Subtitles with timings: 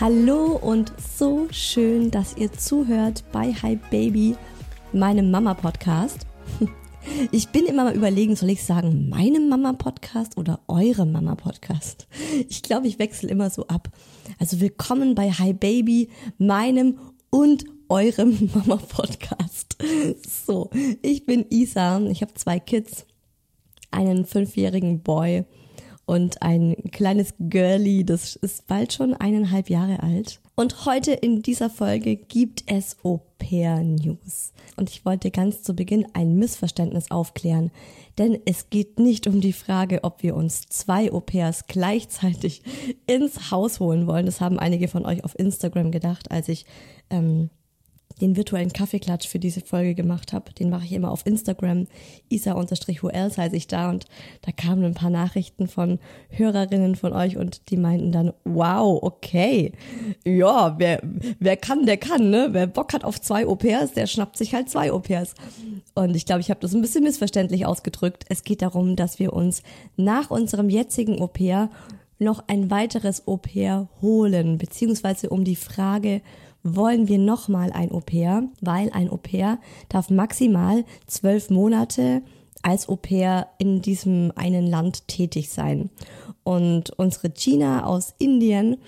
[0.00, 4.36] Hallo und so schön, dass ihr zuhört bei Hi Baby,
[4.92, 6.24] meinem Mama-Podcast.
[7.32, 12.06] Ich bin immer mal überlegen, soll ich sagen, meinem Mama-Podcast oder eurem Mama-Podcast?
[12.48, 13.88] Ich glaube, ich wechsle immer so ab.
[14.38, 16.98] Also willkommen bei Hi Baby, meinem
[17.30, 19.78] und eurem Mama-Podcast.
[20.46, 20.70] So,
[21.02, 23.06] ich bin Isa, ich habe zwei Kids,
[23.90, 25.44] einen fünfjährigen Boy
[26.08, 30.40] und ein kleines Girlie, das ist bald schon eineinhalb Jahre alt.
[30.54, 34.54] Und heute in dieser Folge gibt es Au-pair-News.
[34.76, 37.70] Und ich wollte ganz zu Beginn ein Missverständnis aufklären,
[38.16, 42.62] denn es geht nicht um die Frage, ob wir uns zwei Au-pairs gleichzeitig
[43.06, 44.24] ins Haus holen wollen.
[44.24, 46.64] Das haben einige von euch auf Instagram gedacht, als ich
[47.10, 47.50] ähm,
[48.20, 50.52] den virtuellen Kaffeeklatsch für diese Folge gemacht habe.
[50.52, 51.86] Den mache ich immer auf Instagram.
[52.28, 54.06] Isa-ULs heiße ich da und
[54.42, 55.98] da kamen ein paar Nachrichten von
[56.30, 59.72] Hörerinnen von euch und die meinten dann, wow, okay.
[60.24, 61.00] Ja, wer,
[61.38, 62.48] wer kann, der kann, ne?
[62.52, 65.34] Wer Bock hat auf zwei Au-pairs, der schnappt sich halt zwei Au-pairs.
[65.94, 68.24] Und ich glaube, ich habe das ein bisschen missverständlich ausgedrückt.
[68.28, 69.62] Es geht darum, dass wir uns
[69.96, 71.70] nach unserem jetzigen Au-pair
[72.18, 76.20] noch ein weiteres Au-pair holen, beziehungsweise um die Frage,
[76.76, 79.58] wollen wir nochmal ein Au-pair, weil ein Au-pair
[79.88, 82.22] darf maximal zwölf Monate
[82.62, 85.90] als Au-pair in diesem einen Land tätig sein.
[86.42, 88.78] Und unsere Gina aus Indien,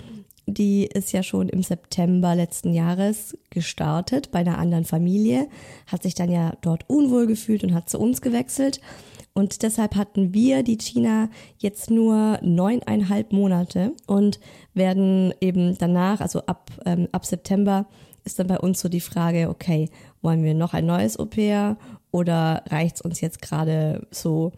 [0.46, 5.48] die ist ja schon im September letzten Jahres gestartet bei einer anderen Familie,
[5.86, 8.80] hat sich dann ja dort unwohl gefühlt und hat zu uns gewechselt.
[9.32, 14.40] Und deshalb hatten wir die China jetzt nur neuneinhalb Monate und
[14.74, 17.86] werden eben danach, also ab, ähm, ab September,
[18.24, 19.88] ist dann bei uns so die Frage, okay,
[20.20, 21.76] wollen wir noch ein neues Au-pair
[22.10, 24.52] oder reicht's uns jetzt gerade so,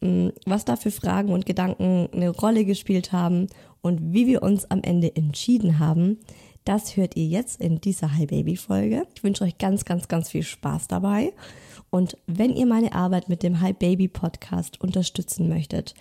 [0.00, 3.48] hm, was da für Fragen und Gedanken eine Rolle gespielt haben
[3.82, 6.18] und wie wir uns am Ende entschieden haben,
[6.64, 9.06] das hört ihr jetzt in dieser Hi Baby Folge.
[9.14, 11.32] Ich wünsche euch ganz, ganz, ganz viel Spaß dabei.
[11.90, 15.94] Und wenn ihr meine Arbeit mit dem Hi Baby Podcast unterstützen möchtet,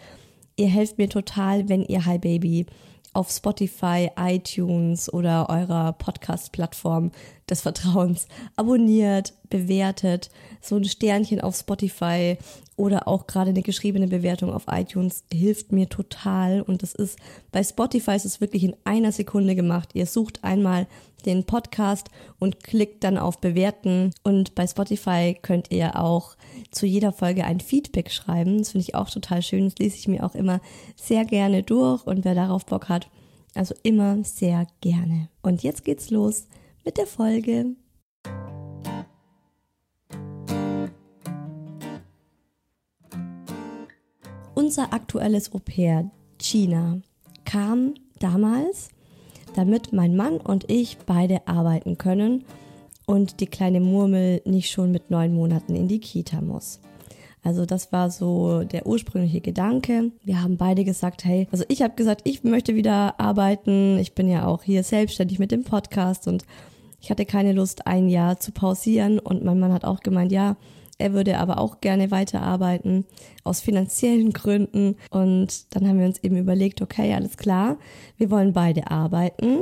[0.55, 2.65] ihr helft mir total, wenn ihr Hi Baby
[3.11, 7.11] auf Spotify, iTunes oder eurer Podcast-Plattform
[7.53, 10.29] des Vertrauens abonniert, bewertet,
[10.61, 12.37] so ein Sternchen auf Spotify
[12.75, 17.19] oder auch gerade eine geschriebene Bewertung auf iTunes hilft mir total und das ist
[17.51, 19.89] bei Spotify ist es wirklich in einer Sekunde gemacht.
[19.93, 20.87] Ihr sucht einmal
[21.25, 22.09] den Podcast
[22.39, 26.35] und klickt dann auf bewerten und bei Spotify könnt ihr auch
[26.71, 28.57] zu jeder Folge ein Feedback schreiben.
[28.57, 29.65] Das finde ich auch total schön.
[29.65, 30.59] Das lese ich mir auch immer
[30.95, 33.07] sehr gerne durch und wer darauf Bock hat,
[33.53, 35.29] Also immer sehr gerne.
[35.43, 36.47] Und jetzt geht's los
[36.83, 37.75] mit der Folge.
[44.55, 46.09] Unser aktuelles Au pair,
[46.39, 46.99] China,
[47.45, 48.89] kam damals,
[49.55, 52.45] damit mein Mann und ich beide arbeiten können
[53.05, 56.79] und die kleine Murmel nicht schon mit neun Monaten in die Kita muss.
[57.43, 60.11] Also das war so der ursprüngliche Gedanke.
[60.23, 63.97] Wir haben beide gesagt, hey, also ich habe gesagt, ich möchte wieder arbeiten.
[63.99, 66.45] Ich bin ja auch hier selbstständig mit dem Podcast und
[67.03, 69.19] ich hatte keine Lust, ein Jahr zu pausieren.
[69.19, 70.55] Und mein Mann hat auch gemeint, ja,
[70.97, 73.05] er würde aber auch gerne weiterarbeiten
[73.43, 74.95] aus finanziellen Gründen.
[75.11, 77.77] Und dann haben wir uns eben überlegt, okay, alles klar,
[78.15, 79.59] wir wollen beide arbeiten.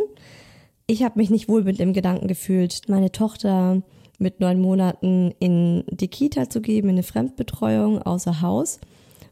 [0.86, 3.82] Ich habe mich nicht wohl mit dem Gedanken gefühlt, meine Tochter
[4.20, 8.80] mit neun Monaten in die Kita zu geben, in eine Fremdbetreuung außer Haus.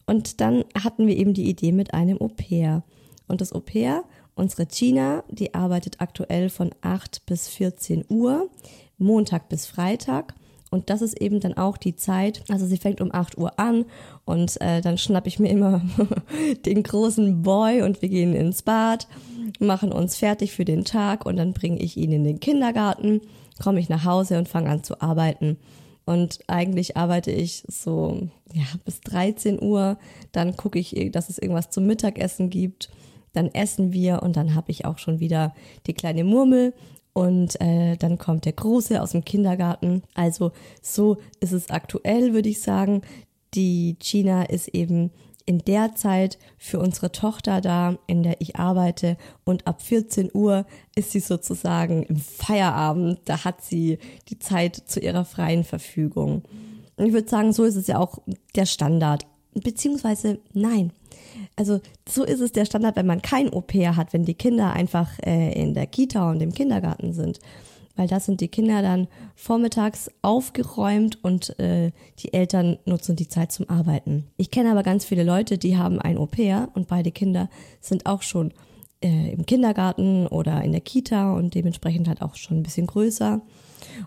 [0.07, 2.81] Und dann hatten wir eben die Idee mit einem Au pair.
[3.27, 4.03] Und das Au pair,
[4.39, 8.50] unsere Gina, die arbeitet aktuell von 8 bis 14 Uhr,
[8.97, 10.33] Montag bis Freitag.
[10.71, 13.86] Und das ist eben dann auch die Zeit, also sie fängt um 8 Uhr an
[14.25, 15.81] und äh, dann schnapp ich mir immer
[16.65, 19.07] den großen Boy und wir gehen ins Bad,
[19.59, 23.21] machen uns fertig für den Tag und dann bringe ich ihn in den Kindergarten
[23.59, 25.57] komme ich nach Hause und fange an zu arbeiten.
[26.06, 30.00] Und eigentlich arbeite ich so ja, bis 13 Uhr.
[30.31, 32.89] Dann gucke ich, dass es irgendwas zum Mittagessen gibt.
[33.33, 35.53] Dann essen wir und dann habe ich auch schon wieder
[35.87, 36.73] die kleine Murmel.
[37.13, 40.03] Und äh, dann kommt der Große aus dem Kindergarten.
[40.13, 43.01] Also so ist es aktuell, würde ich sagen.
[43.55, 45.11] Die China ist eben
[45.49, 49.17] in der Zeit für unsere Tochter da, in der ich arbeite.
[49.45, 50.65] Und ab 14 Uhr
[50.95, 53.21] ist sie sozusagen im Feierabend.
[53.25, 53.97] Da hat sie
[54.29, 56.43] die Zeit zu ihrer freien Verfügung.
[56.97, 58.19] Und ich würde sagen, so ist es ja auch
[58.55, 59.25] der Standard.
[59.55, 60.91] Beziehungsweise nein.
[61.56, 65.09] Also so ist es der Standard, wenn man kein Au-pair hat, wenn die Kinder einfach
[65.25, 67.39] äh, in der Kita und im Kindergarten sind
[68.00, 73.51] weil da sind die Kinder dann vormittags aufgeräumt und äh, die Eltern nutzen die Zeit
[73.51, 74.25] zum Arbeiten.
[74.38, 77.50] Ich kenne aber ganz viele Leute, die haben ein Au pair und beide Kinder
[77.81, 78.53] sind auch schon
[79.03, 83.41] äh, im Kindergarten oder in der Kita und dementsprechend halt auch schon ein bisschen größer.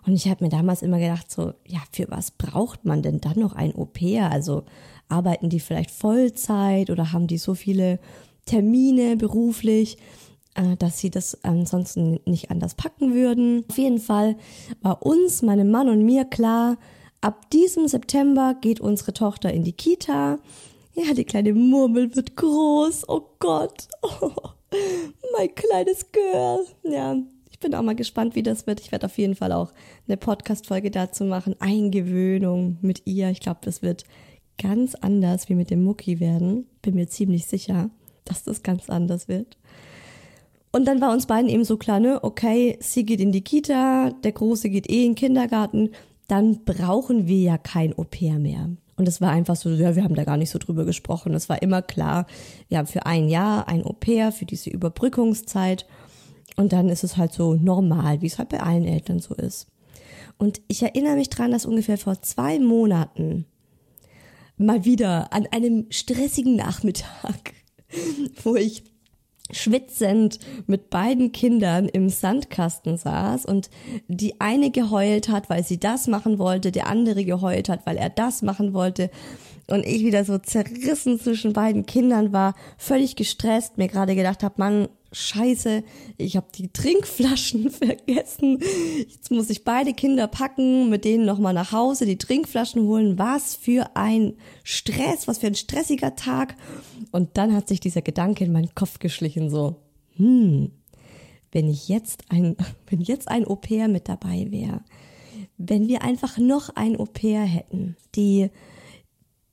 [0.06, 3.38] Und ich habe mir damals immer gedacht, so, ja, für was braucht man denn dann
[3.38, 4.30] noch ein Au pair?
[4.30, 4.64] Also
[5.08, 7.98] arbeiten die vielleicht Vollzeit oder haben die so viele
[8.46, 9.98] Termine beruflich?
[10.54, 13.64] Äh, dass sie das ansonsten nicht anders packen würden.
[13.70, 14.36] Auf jeden Fall
[14.82, 16.76] war uns, meinem Mann und mir klar,
[17.22, 20.38] ab diesem September geht unsere Tochter in die Kita.
[20.94, 23.08] Ja, die kleine Murmel wird groß.
[23.08, 23.88] Oh Gott.
[24.20, 24.30] Oh,
[25.36, 26.64] mein kleines Girl.
[26.82, 27.16] Ja,
[27.62, 28.80] bin auch mal gespannt, wie das wird.
[28.80, 29.72] Ich werde auf jeden Fall auch
[30.06, 31.56] eine Podcast-Folge dazu machen.
[31.60, 33.30] Eingewöhnung mit ihr.
[33.30, 34.04] Ich glaube, das wird
[34.58, 36.66] ganz anders wie mit dem Mucki werden.
[36.82, 37.90] Bin mir ziemlich sicher,
[38.24, 39.56] dass das ganz anders wird.
[40.72, 44.10] Und dann war uns beiden eben so klar, ne, okay, sie geht in die Kita,
[44.24, 45.90] der Große geht eh in den Kindergarten,
[46.28, 48.70] dann brauchen wir ja kein Au pair mehr.
[48.96, 51.34] Und es war einfach so, ja, wir haben da gar nicht so drüber gesprochen.
[51.34, 52.26] Es war immer klar,
[52.68, 55.86] wir haben für ein Jahr ein Au pair für diese Überbrückungszeit.
[56.56, 59.66] Und dann ist es halt so normal, wie es halt bei allen Eltern so ist.
[60.38, 63.46] Und ich erinnere mich dran, dass ungefähr vor zwei Monaten
[64.56, 67.54] mal wieder an einem stressigen Nachmittag,
[68.42, 68.84] wo ich
[69.50, 73.70] schwitzend mit beiden Kindern im Sandkasten saß und
[74.08, 78.08] die eine geheult hat, weil sie das machen wollte, der andere geheult hat, weil er
[78.08, 79.10] das machen wollte
[79.68, 84.54] und ich wieder so zerrissen zwischen beiden Kindern war, völlig gestresst, mir gerade gedacht habe,
[84.56, 85.84] Mann, scheiße,
[86.16, 88.58] ich habe die Trinkflaschen vergessen.
[88.98, 93.18] Jetzt muss ich beide Kinder packen, mit denen nochmal nach Hause die Trinkflaschen holen.
[93.18, 96.56] Was für ein Stress, was für ein stressiger Tag.
[97.10, 99.76] Und dann hat sich dieser Gedanke in meinen Kopf geschlichen, so,
[100.16, 100.70] hm,
[101.52, 102.56] wenn ich jetzt ein,
[102.88, 104.82] wenn jetzt ein Au pair mit dabei wäre,
[105.58, 108.50] wenn wir einfach noch ein Au pair hätten, die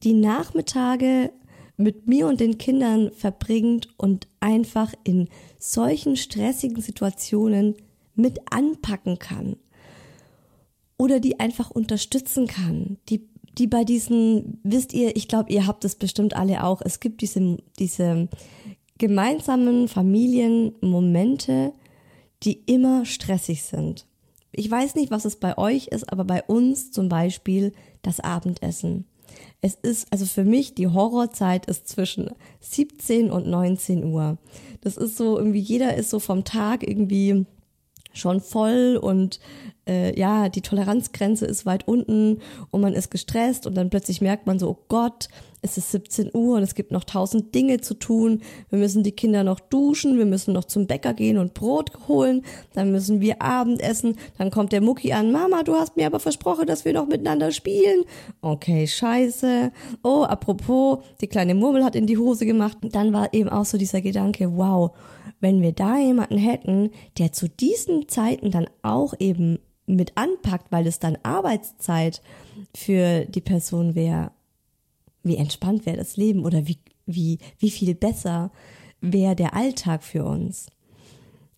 [0.03, 1.31] die Nachmittage
[1.79, 7.75] mit mir und den Kindern verbringt und einfach in solchen stressigen Situationen
[8.15, 9.57] mit anpacken kann.
[10.97, 12.97] Oder die einfach unterstützen kann.
[13.09, 16.81] Die, die bei diesen, wisst ihr, ich glaube, ihr habt es bestimmt alle auch.
[16.83, 18.27] Es gibt diese, diese
[18.97, 21.73] gemeinsamen Familienmomente,
[22.43, 24.07] die immer stressig sind.
[24.51, 29.05] Ich weiß nicht, was es bei euch ist, aber bei uns zum Beispiel das Abendessen.
[29.61, 32.29] Es ist, also für mich, die Horrorzeit ist zwischen
[32.61, 34.37] 17 und 19 Uhr.
[34.81, 37.45] Das ist so, irgendwie jeder ist so vom Tag irgendwie
[38.13, 39.39] schon voll und
[39.89, 44.45] äh, ja, die Toleranzgrenze ist weit unten und man ist gestresst und dann plötzlich merkt
[44.45, 45.29] man so, oh Gott,
[45.61, 48.41] es ist 17 Uhr und es gibt noch tausend Dinge zu tun.
[48.69, 52.43] Wir müssen die Kinder noch duschen, wir müssen noch zum Bäcker gehen und Brot holen,
[52.73, 56.67] dann müssen wir Abendessen, dann kommt der Mucki an, Mama, du hast mir aber versprochen,
[56.67, 58.03] dass wir noch miteinander spielen.
[58.41, 59.71] Okay, scheiße.
[60.03, 62.77] Oh, apropos, die kleine Murmel hat in die Hose gemacht.
[62.81, 64.91] Dann war eben auch so dieser Gedanke, wow,
[65.39, 69.59] wenn wir da jemanden hätten, der zu diesen Zeiten dann auch eben
[69.95, 72.21] mit anpackt, weil es dann Arbeitszeit
[72.75, 74.31] für die Person wäre,
[75.23, 78.51] wie entspannt wäre das Leben oder wie, wie, wie viel besser
[79.01, 80.67] wäre der Alltag für uns.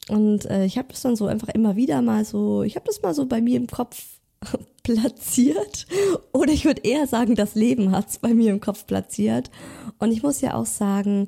[0.09, 3.01] Und äh, ich habe das dann so einfach immer wieder mal so, ich habe das
[3.01, 4.19] mal so bei mir im Kopf
[4.83, 5.85] platziert.
[6.33, 9.51] Oder ich würde eher sagen, das Leben hat's bei mir im Kopf platziert.
[9.99, 11.27] Und ich muss ja auch sagen,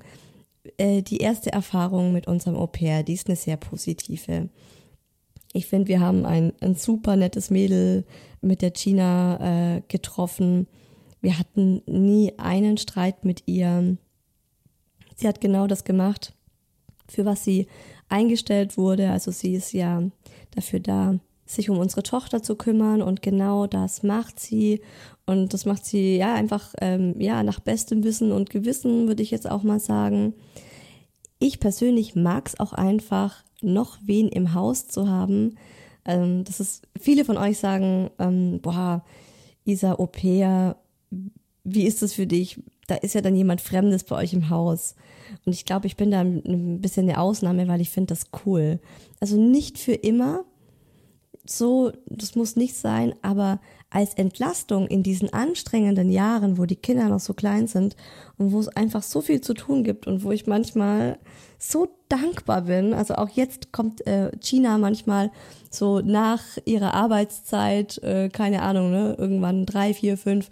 [0.78, 4.50] äh, die erste Erfahrung mit unserem Au pair, die ist eine sehr positive.
[5.54, 8.06] Ich finde, wir haben ein, ein super nettes Mädel
[8.42, 10.68] mit der Gina äh, getroffen
[11.24, 13.96] wir hatten nie einen Streit mit ihr.
[15.16, 16.34] Sie hat genau das gemacht,
[17.08, 17.68] für was sie
[18.10, 19.10] eingestellt wurde.
[19.10, 20.04] Also sie ist ja
[20.52, 24.82] dafür da, sich um unsere Tochter zu kümmern und genau das macht sie.
[25.26, 29.32] Und das macht sie ja einfach ähm, ja nach bestem Wissen und Gewissen, würde ich
[29.32, 30.34] jetzt auch mal sagen.
[31.44, 35.56] Ich persönlich mag es auch einfach, noch wen im Haus zu haben.
[36.06, 39.04] Ähm, das ist, viele von euch sagen, ähm, boah,
[39.66, 40.78] Isa pair,
[41.66, 42.62] wie ist das für dich?
[42.88, 44.96] Da ist ja dann jemand Fremdes bei euch im Haus.
[45.46, 48.80] Und ich glaube, ich bin da ein bisschen eine Ausnahme, weil ich finde das cool.
[49.20, 50.46] Also nicht für immer.
[51.46, 53.60] So, das muss nicht sein, aber
[53.94, 57.96] als Entlastung in diesen anstrengenden Jahren, wo die Kinder noch so klein sind
[58.38, 61.20] und wo es einfach so viel zu tun gibt und wo ich manchmal
[61.60, 62.94] so dankbar bin.
[62.94, 65.32] Also auch jetzt kommt äh, China manchmal
[65.70, 70.50] so nach ihrer Arbeitszeit, äh, keine Ahnung, ne, irgendwann drei, vier, fünf,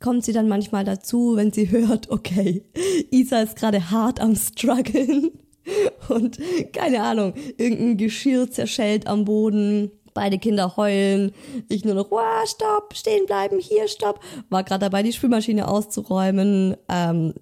[0.00, 2.64] kommt sie dann manchmal dazu, wenn sie hört, okay,
[3.10, 5.30] Isa ist gerade hart am struggeln
[6.08, 6.38] und
[6.72, 11.32] keine Ahnung, irgendein Geschirr zerschellt am Boden Beide Kinder heulen.
[11.68, 14.20] Ich nur noch, wow, stopp, stehen bleiben, hier, stopp.
[14.48, 16.76] War gerade dabei, die Spülmaschine auszuräumen.
[16.88, 17.34] Ähm,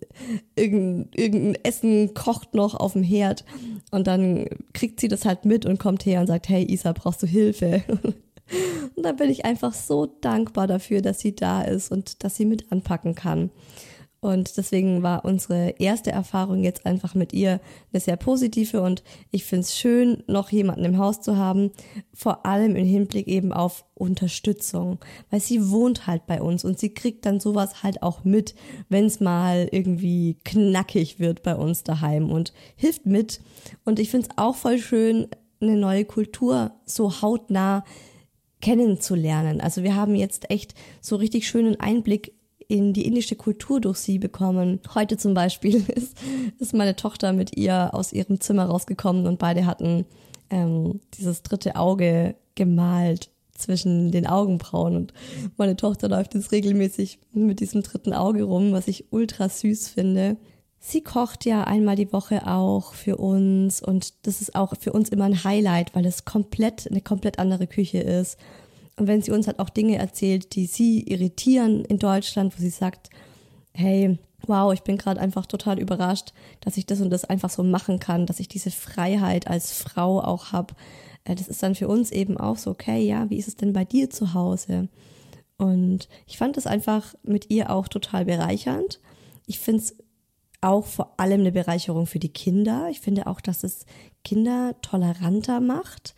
[0.56, 3.44] irgendein, irgendein Essen kocht noch auf dem Herd.
[3.90, 7.22] Und dann kriegt sie das halt mit und kommt her und sagt, hey Isa, brauchst
[7.22, 7.82] du Hilfe?
[8.96, 12.46] Und dann bin ich einfach so dankbar dafür, dass sie da ist und dass sie
[12.46, 13.50] mit anpacken kann.
[14.20, 17.60] Und deswegen war unsere erste Erfahrung jetzt einfach mit ihr
[17.92, 21.70] eine sehr positive und ich finde es schön, noch jemanden im Haus zu haben,
[22.12, 24.98] vor allem im Hinblick eben auf Unterstützung,
[25.30, 28.56] weil sie wohnt halt bei uns und sie kriegt dann sowas halt auch mit,
[28.88, 33.40] wenn es mal irgendwie knackig wird bei uns daheim und hilft mit.
[33.84, 35.28] Und ich finde es auch voll schön,
[35.60, 37.84] eine neue Kultur so hautnah
[38.60, 39.60] kennenzulernen.
[39.60, 42.34] Also wir haben jetzt echt so richtig schönen Einblick
[42.68, 44.80] in die indische Kultur durch sie bekommen.
[44.94, 46.16] Heute zum Beispiel ist,
[46.58, 50.04] ist meine Tochter mit ihr aus ihrem Zimmer rausgekommen und beide hatten
[50.50, 55.12] ähm, dieses dritte Auge gemalt zwischen den Augenbrauen und
[55.56, 60.36] meine Tochter läuft jetzt regelmäßig mit diesem dritten Auge rum, was ich ultra süß finde.
[60.78, 65.08] Sie kocht ja einmal die Woche auch für uns und das ist auch für uns
[65.08, 68.38] immer ein Highlight, weil es komplett eine komplett andere Küche ist
[68.98, 72.70] und wenn sie uns halt auch Dinge erzählt, die sie irritieren in Deutschland, wo sie
[72.70, 73.10] sagt,
[73.72, 77.62] hey, wow, ich bin gerade einfach total überrascht, dass ich das und das einfach so
[77.62, 80.74] machen kann, dass ich diese Freiheit als Frau auch habe.
[81.24, 83.72] Äh, das ist dann für uns eben auch so, okay, ja, wie ist es denn
[83.72, 84.88] bei dir zu Hause?
[85.56, 89.00] Und ich fand das einfach mit ihr auch total bereichernd.
[89.46, 89.96] Ich finde es
[90.60, 92.88] auch vor allem eine Bereicherung für die Kinder.
[92.90, 93.86] Ich finde auch, dass es
[94.24, 96.14] Kinder toleranter macht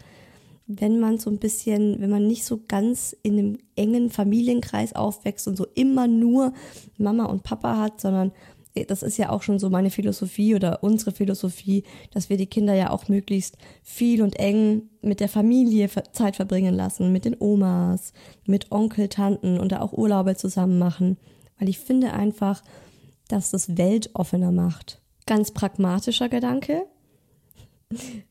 [0.78, 5.48] wenn man so ein bisschen, wenn man nicht so ganz in einem engen Familienkreis aufwächst
[5.48, 6.52] und so immer nur
[6.96, 8.30] Mama und Papa hat, sondern
[8.74, 12.46] äh, das ist ja auch schon so meine Philosophie oder unsere Philosophie, dass wir die
[12.46, 17.36] Kinder ja auch möglichst viel und eng mit der Familie Zeit verbringen lassen, mit den
[17.40, 18.12] Omas,
[18.46, 21.16] mit Onkel, Tanten und da auch Urlaube zusammen machen,
[21.58, 22.62] weil ich finde einfach,
[23.26, 25.00] dass das Welt offener macht.
[25.26, 26.86] Ganz pragmatischer Gedanke,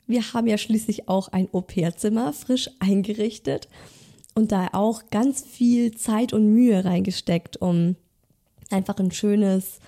[0.07, 3.67] wir haben ja schließlich auch ein Au-pair-Zimmer frisch eingerichtet
[4.35, 7.95] und da auch ganz viel Zeit und Mühe reingesteckt, um
[8.69, 9.79] einfach ein schönes,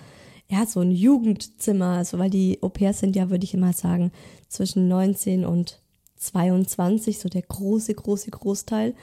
[0.48, 4.12] ja, so ein Jugendzimmer, also weil die Au-pairs sind ja, würde ich immer sagen,
[4.48, 5.80] zwischen 19 und
[6.16, 8.94] 22, so der große, große Großteil.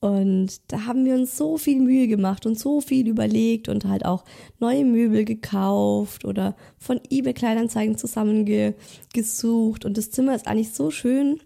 [0.00, 4.06] Und da haben wir uns so viel Mühe gemacht und so viel überlegt und halt
[4.06, 4.24] auch
[4.58, 9.84] neue Möbel gekauft oder von eBay Kleinanzeigen zusammengesucht.
[9.84, 11.38] Und das Zimmer ist eigentlich so schön,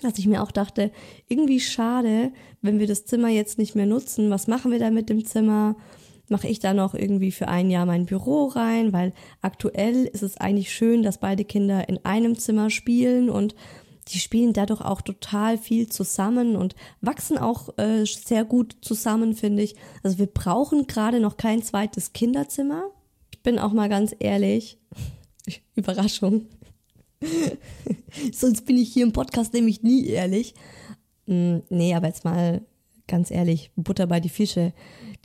[0.00, 0.90] dass ich mir auch dachte,
[1.28, 4.30] irgendwie schade, wenn wir das Zimmer jetzt nicht mehr nutzen.
[4.30, 5.76] Was machen wir da mit dem Zimmer?
[6.30, 10.36] mache ich da noch irgendwie für ein Jahr mein Büro rein, weil aktuell ist es
[10.36, 13.54] eigentlich schön, dass beide Kinder in einem Zimmer spielen und
[14.08, 19.62] die spielen dadurch auch total viel zusammen und wachsen auch äh, sehr gut zusammen, finde
[19.62, 19.76] ich.
[20.02, 22.90] Also wir brauchen gerade noch kein zweites Kinderzimmer.
[23.32, 24.78] Ich bin auch mal ganz ehrlich.
[25.74, 26.46] Überraschung.
[28.32, 30.54] Sonst bin ich hier im Podcast nämlich nie ehrlich.
[31.26, 32.62] Mm, nee, aber jetzt mal
[33.06, 34.72] ganz ehrlich, Butter bei die Fische.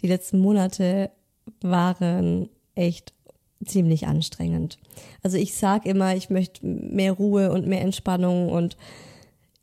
[0.01, 1.11] Die letzten Monate
[1.61, 3.13] waren echt
[3.65, 4.77] ziemlich anstrengend.
[5.21, 8.77] Also ich sag immer, ich möchte mehr Ruhe und mehr Entspannung und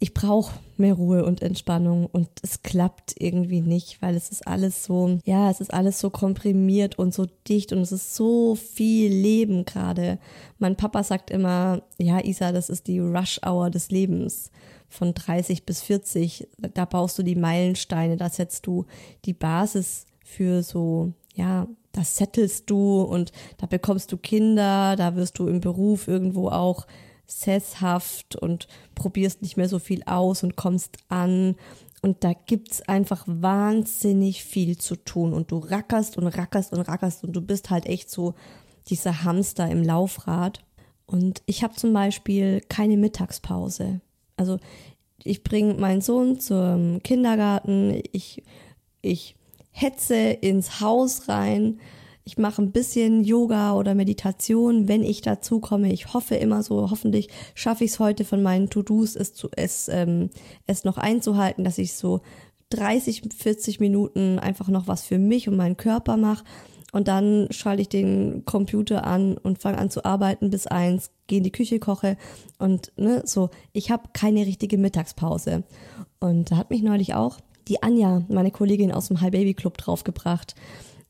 [0.02, 4.82] ich brauche mehr Ruhe und Entspannung und es klappt irgendwie nicht, weil es ist alles
[4.82, 9.12] so, ja, es ist alles so komprimiert und so dicht und es ist so viel
[9.12, 10.18] Leben gerade.
[10.58, 14.50] Mein Papa sagt immer, ja, Isa, das ist die Rush Hour des Lebens
[14.88, 16.48] von 30 bis 40.
[16.74, 18.86] Da baust du die Meilensteine, da setzt du
[19.26, 25.38] die Basis für so, ja, da settelst du und da bekommst du Kinder, da wirst
[25.38, 26.86] du im Beruf irgendwo auch
[27.26, 31.56] sesshaft und probierst nicht mehr so viel aus und kommst an.
[32.02, 35.32] Und da gibt's einfach wahnsinnig viel zu tun.
[35.32, 38.34] Und du rackerst und rackerst und rackerst und du bist halt echt so
[38.88, 40.64] dieser Hamster im Laufrad.
[41.06, 44.00] Und ich habe zum Beispiel keine Mittagspause.
[44.36, 44.58] Also
[45.22, 48.42] ich bringe meinen Sohn zum Kindergarten, ich,
[49.02, 49.36] ich
[49.70, 51.78] hetze ins Haus rein,
[52.24, 55.92] ich mache ein bisschen Yoga oder Meditation, wenn ich dazu komme.
[55.92, 59.88] Ich hoffe immer so, hoffentlich schaffe ich es heute von meinen To-Dos, es, zu, es,
[59.88, 60.30] ähm,
[60.66, 62.20] es noch einzuhalten, dass ich so
[62.70, 66.44] 30, 40 Minuten einfach noch was für mich und meinen Körper mache.
[66.92, 71.38] Und dann schalte ich den Computer an und fange an zu arbeiten bis eins, gehe
[71.38, 72.16] in die Küche, koche
[72.58, 73.50] und ne, so.
[73.72, 75.62] Ich habe keine richtige Mittagspause.
[76.18, 77.38] Und da hat mich neulich auch
[77.70, 80.54] die Anja, meine Kollegin aus dem High Baby Club, draufgebracht.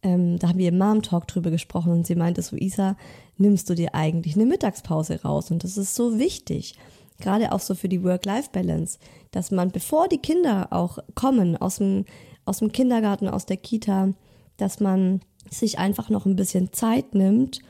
[0.03, 2.97] Ähm, da haben wir im Mom Talk drüber gesprochen und sie meinte so, Isa,
[3.39, 5.51] nimmst du dir eigentlich eine Mittagspause raus?
[5.51, 6.75] Und das ist so wichtig.
[7.19, 8.99] Gerade auch so für die Work-Life-Balance,
[9.31, 12.05] dass man, bevor die Kinder auch kommen aus dem,
[12.45, 14.11] aus dem Kindergarten, aus der Kita,
[14.57, 17.61] dass man sich einfach noch ein bisschen Zeit nimmt,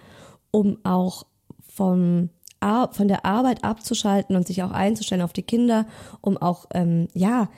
[0.50, 1.26] um auch
[1.68, 2.30] vom
[2.92, 5.86] von der Arbeit abzuschalten und sich auch einzustellen auf die Kinder,
[6.20, 7.48] um auch ähm, ja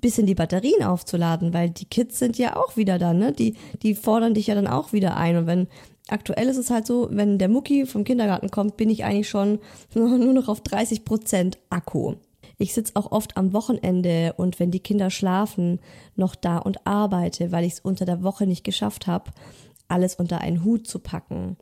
[0.00, 3.32] bisschen die Batterien aufzuladen, weil die Kids sind ja auch wieder da, ne?
[3.32, 5.36] Die, die fordern dich ja dann auch wieder ein.
[5.36, 5.68] Und wenn
[6.08, 9.58] aktuell ist es halt so, wenn der Mucki vom Kindergarten kommt, bin ich eigentlich schon
[9.94, 12.14] nur noch auf 30 Prozent Akku.
[12.58, 15.80] Ich sitze auch oft am Wochenende und wenn die Kinder schlafen,
[16.14, 19.30] noch da und arbeite, weil ich es unter der Woche nicht geschafft habe,
[19.88, 21.56] alles unter einen Hut zu packen.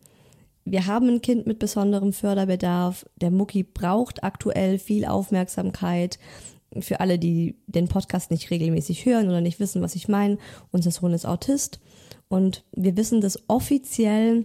[0.64, 3.06] Wir haben ein Kind mit besonderem Förderbedarf.
[3.16, 6.18] Der Mucki braucht aktuell viel Aufmerksamkeit
[6.80, 10.38] für alle, die den Podcast nicht regelmäßig hören oder nicht wissen, was ich meine,
[10.70, 11.80] unser Sohn ist Autist
[12.28, 14.44] und wir wissen das offiziell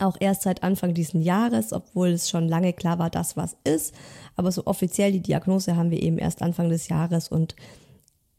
[0.00, 3.94] auch erst seit Anfang diesen Jahres, obwohl es schon lange klar war, dass was ist.
[4.34, 7.54] Aber so offiziell die Diagnose haben wir eben erst Anfang des Jahres und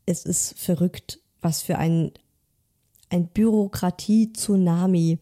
[0.06, 2.12] es ist verrückt, was für ein,
[3.10, 5.20] ein Bürokratie-Tsunami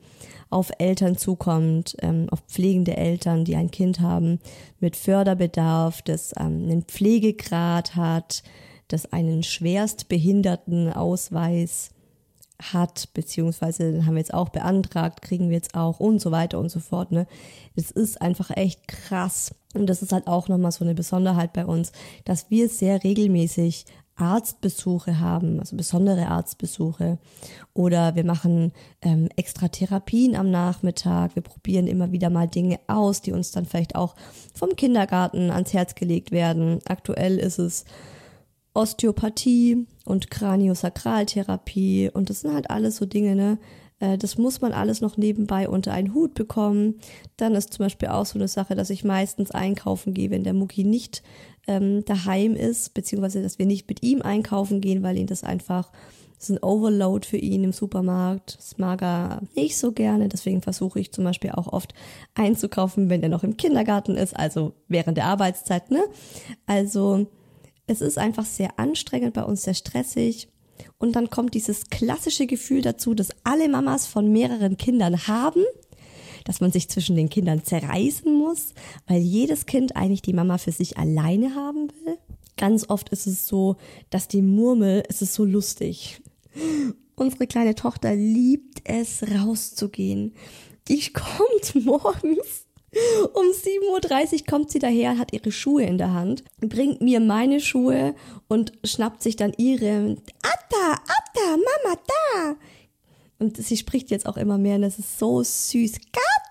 [0.49, 4.39] auf Eltern zukommt, ähm, auf pflegende Eltern, die ein Kind haben
[4.79, 8.43] mit Förderbedarf, das ähm, einen Pflegegrad hat,
[8.87, 11.89] das einen schwerstbehinderten Ausweis
[12.61, 16.69] hat, beziehungsweise haben wir jetzt auch beantragt, kriegen wir jetzt auch und so weiter und
[16.69, 17.11] so fort.
[17.11, 17.27] Ne?
[17.75, 19.53] Es ist einfach echt krass.
[19.73, 21.91] Und das ist halt auch nochmal so eine Besonderheit bei uns,
[22.23, 27.17] dass wir sehr regelmäßig Arztbesuche haben, also besondere Arztbesuche.
[27.73, 31.35] Oder wir machen ähm, extra Therapien am Nachmittag.
[31.35, 34.15] Wir probieren immer wieder mal Dinge aus, die uns dann vielleicht auch
[34.53, 36.79] vom Kindergarten ans Herz gelegt werden.
[36.87, 37.83] Aktuell ist es
[38.73, 43.57] Osteopathie und Kraniosakraltherapie und das sind halt alles so Dinge, ne?
[43.99, 46.95] Äh, das muss man alles noch nebenbei unter einen Hut bekommen.
[47.37, 50.53] Dann ist zum Beispiel auch so eine Sache, dass ich meistens einkaufen gehe, wenn der
[50.53, 51.23] Mucki nicht
[51.67, 55.91] ähm, daheim ist, beziehungsweise dass wir nicht mit ihm einkaufen gehen, weil ihn das einfach
[56.37, 58.57] das ist ein Overload für ihn im Supermarkt.
[58.57, 60.27] Das mag er nicht so gerne.
[60.27, 61.93] Deswegen versuche ich zum Beispiel auch oft
[62.33, 66.03] einzukaufen, wenn er noch im Kindergarten ist, also während der Arbeitszeit, ne?
[66.65, 67.27] Also,
[67.87, 70.49] es ist einfach sehr anstrengend bei uns, sehr stressig.
[70.97, 75.63] Und dann kommt dieses klassische Gefühl dazu, dass alle Mamas von mehreren Kindern haben,
[76.45, 78.73] dass man sich zwischen den Kindern zerreißen muss,
[79.07, 82.17] weil jedes Kind eigentlich die Mama für sich alleine haben will.
[82.55, 83.75] Ganz oft ist es so,
[84.09, 86.21] dass die Murmel, es ist so lustig.
[87.15, 90.33] Unsere kleine Tochter liebt es, rauszugehen.
[90.87, 92.65] Die kommt morgens
[93.33, 97.59] um 7.30 Uhr kommt sie daher, hat ihre Schuhe in der Hand, bringt mir meine
[97.59, 98.15] Schuhe
[98.47, 100.15] und schnappt sich dann ihre.
[100.41, 102.55] Atta, Atta, Mama, da!
[103.37, 105.97] Und sie spricht jetzt auch immer mehr und das ist so süß.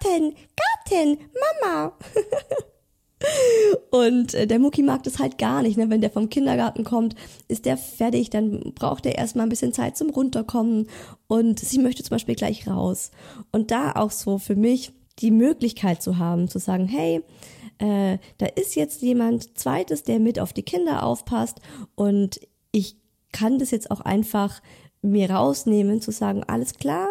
[0.04, 1.18] Garten, Garten,
[1.62, 1.92] Mama.
[3.90, 5.78] Und äh, der Mucki mag das halt gar nicht.
[5.78, 5.88] Ne?
[5.88, 7.14] Wenn der vom Kindergarten kommt,
[7.48, 10.88] ist der fertig, dann braucht er erstmal ein bisschen Zeit zum Runterkommen.
[11.26, 13.12] Und sie möchte zum Beispiel gleich raus.
[13.50, 17.22] Und da auch so für mich die Möglichkeit zu haben, zu sagen, hey,
[17.78, 21.60] äh, da ist jetzt jemand zweites, der mit auf die Kinder aufpasst
[21.94, 22.40] und
[22.72, 22.96] ich
[23.32, 24.60] kann das jetzt auch einfach
[25.02, 27.08] mir rausnehmen, zu sagen, alles klar,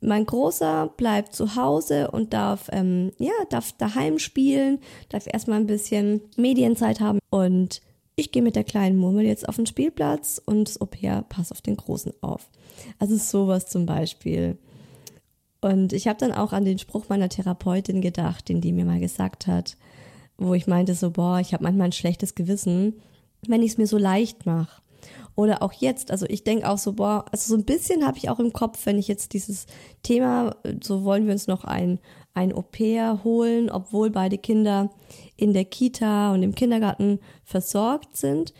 [0.00, 5.66] mein Großer bleibt zu Hause und darf, ähm, ja, darf daheim spielen, darf erstmal ein
[5.66, 7.80] bisschen Medienzeit haben und
[8.16, 11.60] ich gehe mit der kleinen Murmel jetzt auf den Spielplatz und das Au-pair passt auf
[11.60, 12.50] den Großen auf.
[12.98, 14.58] Also sowas zum Beispiel.
[15.60, 19.00] Und ich habe dann auch an den Spruch meiner Therapeutin gedacht, den die mir mal
[19.00, 19.76] gesagt hat,
[20.36, 22.94] wo ich meinte so, boah, ich habe manchmal ein schlechtes Gewissen,
[23.46, 24.82] wenn ich es mir so leicht mache.
[25.38, 28.28] Oder auch jetzt, also ich denke auch so, boah, also so ein bisschen habe ich
[28.28, 29.66] auch im Kopf, wenn ich jetzt dieses
[30.02, 32.00] Thema, so wollen wir uns noch ein,
[32.34, 34.90] ein Au-pair holen, obwohl beide Kinder
[35.36, 38.52] in der Kita und im Kindergarten versorgt sind,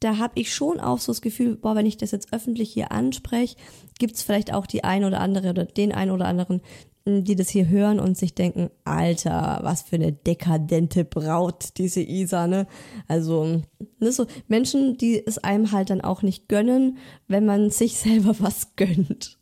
[0.00, 2.92] da habe ich schon auch so das Gefühl, boah, wenn ich das jetzt öffentlich hier
[2.92, 3.56] anspreche,
[3.98, 6.62] gibt es vielleicht auch die ein oder andere oder den ein oder anderen,
[7.06, 12.48] die das hier hören und sich denken, Alter, was für eine dekadente Braut, diese Isa,
[12.48, 12.66] ne?
[13.06, 13.62] Also,
[14.00, 18.34] ne, so Menschen, die es einem halt dann auch nicht gönnen, wenn man sich selber
[18.40, 19.38] was gönnt.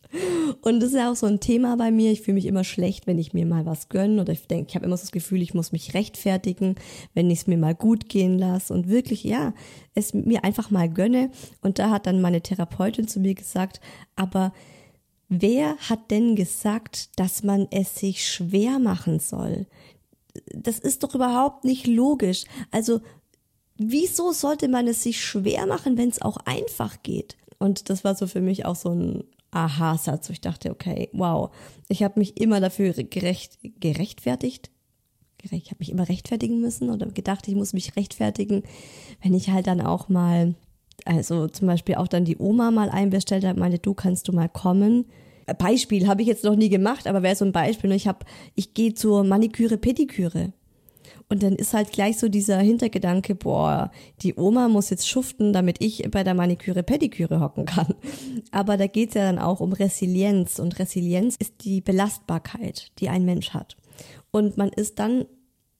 [0.60, 2.12] Und das ist ja auch so ein Thema bei mir.
[2.12, 4.74] Ich fühle mich immer schlecht, wenn ich mir mal was gönne oder ich denke, ich
[4.76, 6.76] habe immer so das Gefühl, ich muss mich rechtfertigen,
[7.14, 9.54] wenn ich es mir mal gut gehen lasse und wirklich, ja,
[9.94, 11.30] es mir einfach mal gönne.
[11.62, 13.80] Und da hat dann meine Therapeutin zu mir gesagt,
[14.14, 14.52] aber
[15.28, 19.66] Wer hat denn gesagt, dass man es sich schwer machen soll?
[20.52, 22.44] Das ist doch überhaupt nicht logisch.
[22.70, 23.00] Also,
[23.76, 27.36] wieso sollte man es sich schwer machen, wenn es auch einfach geht?
[27.58, 31.50] Und das war so für mich auch so ein Aha-Satz, ich dachte, okay, wow,
[31.88, 34.70] ich habe mich immer dafür gerecht, gerechtfertigt.
[35.42, 38.62] Ich habe mich immer rechtfertigen müssen oder gedacht, ich muss mich rechtfertigen,
[39.22, 40.54] wenn ich halt dann auch mal
[41.04, 44.48] also zum Beispiel auch dann die Oma mal einbestellt hat, meinte, du kannst du mal
[44.48, 45.06] kommen.
[45.58, 47.92] Beispiel habe ich jetzt noch nie gemacht, aber wäre so ein Beispiel.
[47.92, 50.52] Ich habe, ich gehe zur Maniküre, Pediküre.
[51.28, 53.90] Und dann ist halt gleich so dieser Hintergedanke, boah,
[54.22, 57.94] die Oma muss jetzt schuften, damit ich bei der Maniküre, Pediküre hocken kann.
[58.50, 60.58] Aber da geht's ja dann auch um Resilienz.
[60.58, 63.76] Und Resilienz ist die Belastbarkeit, die ein Mensch hat.
[64.30, 65.26] Und man ist dann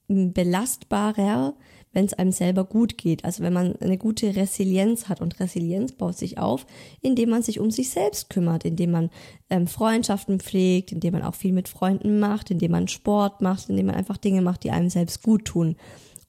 [0.09, 1.55] belastbarer,
[1.95, 3.25] wenn es einem selber gut geht.
[3.25, 6.67] Also wenn man eine gute Resilienz hat und Resilienz baut sich auf,
[7.01, 9.11] indem man sich um sich selbst kümmert, indem man
[9.49, 13.87] ähm, Freundschaften pflegt, indem man auch viel mit Freunden macht, indem man Sport macht, indem
[13.87, 15.77] man einfach Dinge macht, die einem selbst gut tun.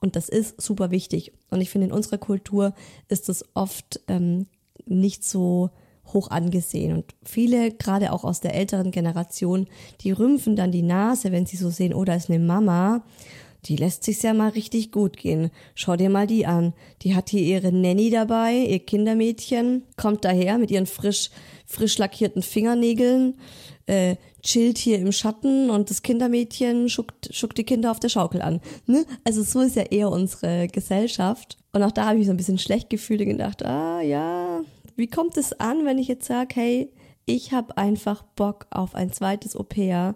[0.00, 1.32] Und das ist super wichtig.
[1.50, 2.74] Und ich finde, in unserer Kultur
[3.08, 4.46] ist es oft ähm,
[4.86, 5.70] nicht so
[6.12, 6.92] hoch angesehen.
[6.92, 9.66] Und viele, gerade auch aus der älteren Generation,
[10.02, 13.02] die rümpfen dann die Nase, wenn sie so sehen, oh, da ist eine Mama
[13.68, 15.50] die lässt sich's ja mal richtig gut gehen.
[15.74, 16.72] Schau dir mal die an.
[17.02, 21.30] Die hat hier ihre Nanny dabei, ihr Kindermädchen, kommt daher mit ihren frisch,
[21.66, 23.34] frisch lackierten Fingernägeln,
[23.86, 28.42] äh, chillt hier im Schatten und das Kindermädchen schuckt, schuckt die Kinder auf der Schaukel
[28.42, 28.60] an.
[28.86, 29.04] Ne?
[29.24, 31.58] Also so ist ja eher unsere Gesellschaft.
[31.72, 34.60] Und auch da habe ich so ein bisschen schlecht gefühlt und gedacht, ah ja,
[34.96, 36.92] wie kommt es an, wenn ich jetzt sage, hey,
[37.26, 40.14] ich habe einfach Bock auf ein zweites Au-pair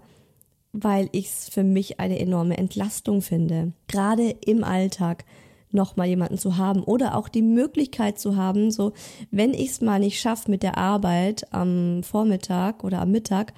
[0.73, 3.73] weil ich es für mich eine enorme Entlastung finde.
[3.89, 5.25] Gerade im Alltag
[5.73, 8.93] noch mal jemanden zu haben oder auch die Möglichkeit zu haben, so
[9.31, 13.53] wenn ich es mal nicht schaffe mit der Arbeit am Vormittag oder am Mittag,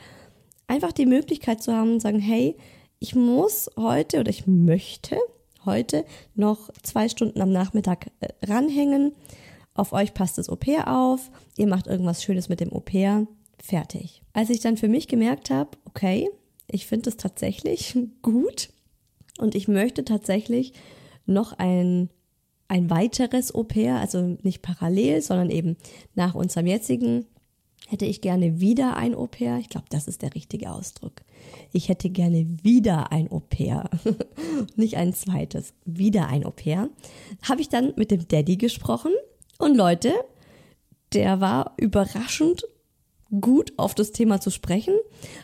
[0.67, 2.57] einfach die Möglichkeit zu haben, sagen, hey,
[2.99, 5.19] ich muss heute oder ich möchte
[5.65, 9.13] heute noch zwei Stunden am Nachmittag äh, ranhängen.
[9.75, 13.27] Auf euch passt das Au-pair auf, ihr macht irgendwas Schönes mit dem Au-pair,
[13.63, 14.23] fertig.
[14.33, 16.29] Als ich dann für mich gemerkt habe, okay,
[16.73, 18.71] ich finde es tatsächlich gut
[19.39, 20.73] und ich möchte tatsächlich
[21.27, 22.11] noch ein,
[22.69, 25.77] ein weiteres Au-pair, also nicht parallel, sondern eben
[26.15, 27.27] nach unserem jetzigen
[27.89, 29.59] hätte ich gerne wieder ein Au-pair.
[29.59, 31.23] Ich glaube, das ist der richtige Ausdruck.
[31.73, 33.91] Ich hätte gerne wieder ein Au-pair.
[34.77, 36.89] Nicht ein zweites, wieder ein Au-pair.
[37.43, 39.13] Habe ich dann mit dem Daddy gesprochen
[39.59, 40.13] und Leute,
[41.13, 42.65] der war überraschend
[43.41, 44.95] gut auf das Thema zu sprechen,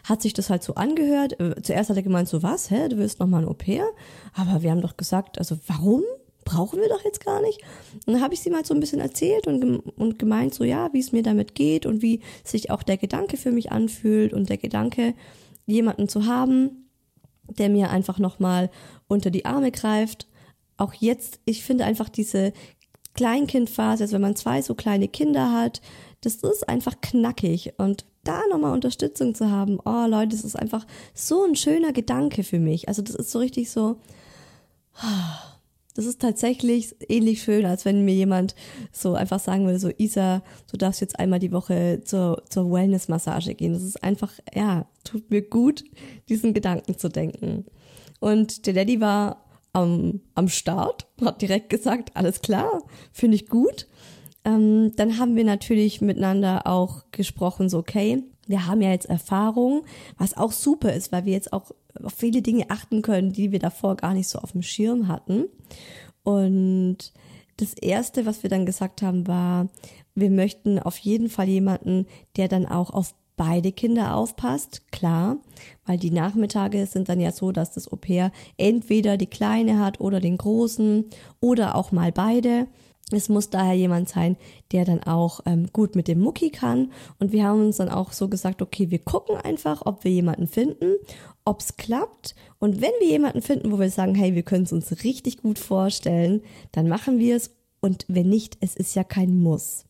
[0.04, 1.38] hat sich das halt so angehört.
[1.40, 3.86] Äh, zuerst hat er gemeint, so was, hä, du willst noch mal ein Au-pair?
[4.34, 6.02] Aber wir haben doch gesagt, also warum?
[6.44, 7.60] Brauchen wir doch jetzt gar nicht.
[8.06, 10.88] Und dann habe ich sie mal so ein bisschen erzählt und, und gemeint, so ja,
[10.94, 14.48] wie es mir damit geht und wie sich auch der Gedanke für mich anfühlt und
[14.48, 15.14] der Gedanke,
[15.66, 16.88] jemanden zu haben,
[17.44, 18.70] der mir einfach nochmal
[19.08, 20.26] unter die Arme greift.
[20.78, 22.54] Auch jetzt, ich finde einfach diese
[23.14, 25.82] Kleinkindphase, also wenn man zwei so kleine Kinder hat,
[26.20, 30.86] das ist einfach knackig und da nochmal Unterstützung zu haben, oh Leute, das ist einfach
[31.14, 32.88] so ein schöner Gedanke für mich.
[32.88, 33.96] Also das ist so richtig so,
[35.94, 38.54] das ist tatsächlich ähnlich schön, als wenn mir jemand
[38.92, 43.54] so einfach sagen würde, so Isa, du darfst jetzt einmal die Woche zur, zur Wellness-Massage
[43.54, 43.72] gehen.
[43.72, 45.84] Das ist einfach, ja, tut mir gut,
[46.28, 47.64] diesen Gedanken zu denken.
[48.20, 53.88] Und der Daddy war am, am Start, hat direkt gesagt, alles klar, finde ich gut.
[54.48, 59.82] Ähm, dann haben wir natürlich miteinander auch gesprochen, so okay, wir haben ja jetzt Erfahrung,
[60.16, 61.70] was auch super ist, weil wir jetzt auch
[62.02, 65.46] auf viele Dinge achten können, die wir davor gar nicht so auf dem Schirm hatten.
[66.22, 67.12] Und
[67.58, 69.68] das erste, was wir dann gesagt haben, war,
[70.14, 72.06] wir möchten auf jeden Fall jemanden,
[72.36, 75.38] der dann auch auf beide Kinder aufpasst, klar,
[75.84, 80.00] weil die Nachmittage sind dann ja so, dass das Au pair entweder die Kleine hat
[80.00, 81.04] oder den Großen
[81.40, 82.66] oder auch mal beide.
[83.10, 84.36] Es muss daher jemand sein,
[84.70, 86.92] der dann auch ähm, gut mit dem Mucki kann.
[87.18, 90.46] Und wir haben uns dann auch so gesagt, okay, wir gucken einfach, ob wir jemanden
[90.46, 90.96] finden,
[91.44, 92.34] ob es klappt.
[92.58, 95.58] Und wenn wir jemanden finden, wo wir sagen, hey, wir können es uns richtig gut
[95.58, 96.42] vorstellen,
[96.72, 97.54] dann machen wir es.
[97.80, 99.84] Und wenn nicht, es ist ja kein Muss.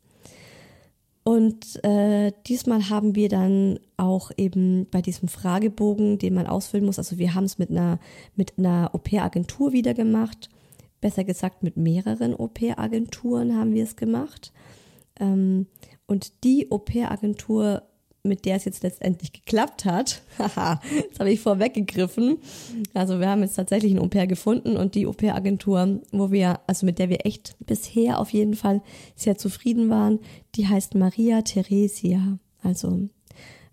[1.25, 6.99] Und äh, diesmal haben wir dann auch eben bei diesem Fragebogen, den man ausfüllen muss,
[6.99, 7.99] also wir haben es mit einer,
[8.35, 10.49] mit einer Au-pair-Agentur wieder gemacht
[11.01, 14.53] besser gesagt mit mehreren Au-pair-Agenturen haben wir es gemacht.
[15.21, 15.67] Ähm,
[16.07, 17.83] und die Au-pair-Agentur,
[18.23, 20.81] mit der es jetzt letztendlich geklappt hat, haha,
[21.11, 22.39] das habe ich vorweggegriffen.
[22.95, 26.99] Also wir haben jetzt tatsächlich ein Au-pair gefunden und die Au-pair-Agentur, wo wir, also mit
[26.99, 28.83] der wir echt bisher auf jeden Fall
[29.15, 30.19] sehr zufrieden waren,
[30.55, 32.39] die heißt Maria Theresia.
[32.63, 33.09] Also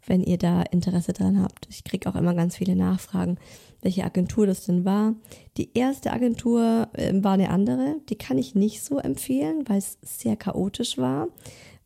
[0.07, 1.67] wenn ihr da Interesse dran habt.
[1.69, 3.37] Ich kriege auch immer ganz viele Nachfragen
[3.85, 5.13] welche Agentur das denn war.
[5.57, 9.99] Die erste Agentur äh, war eine andere, die kann ich nicht so empfehlen, weil es
[10.01, 11.27] sehr chaotisch war.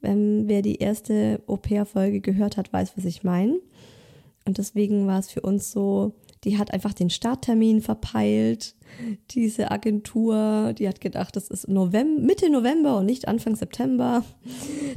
[0.01, 3.59] Ähm, wer die erste Au-pair-Folge gehört hat, weiß, was ich meine.
[4.45, 8.75] Und deswegen war es für uns so, die hat einfach den Starttermin verpeilt.
[9.31, 14.23] Diese Agentur, die hat gedacht, das ist November, Mitte November und nicht Anfang September.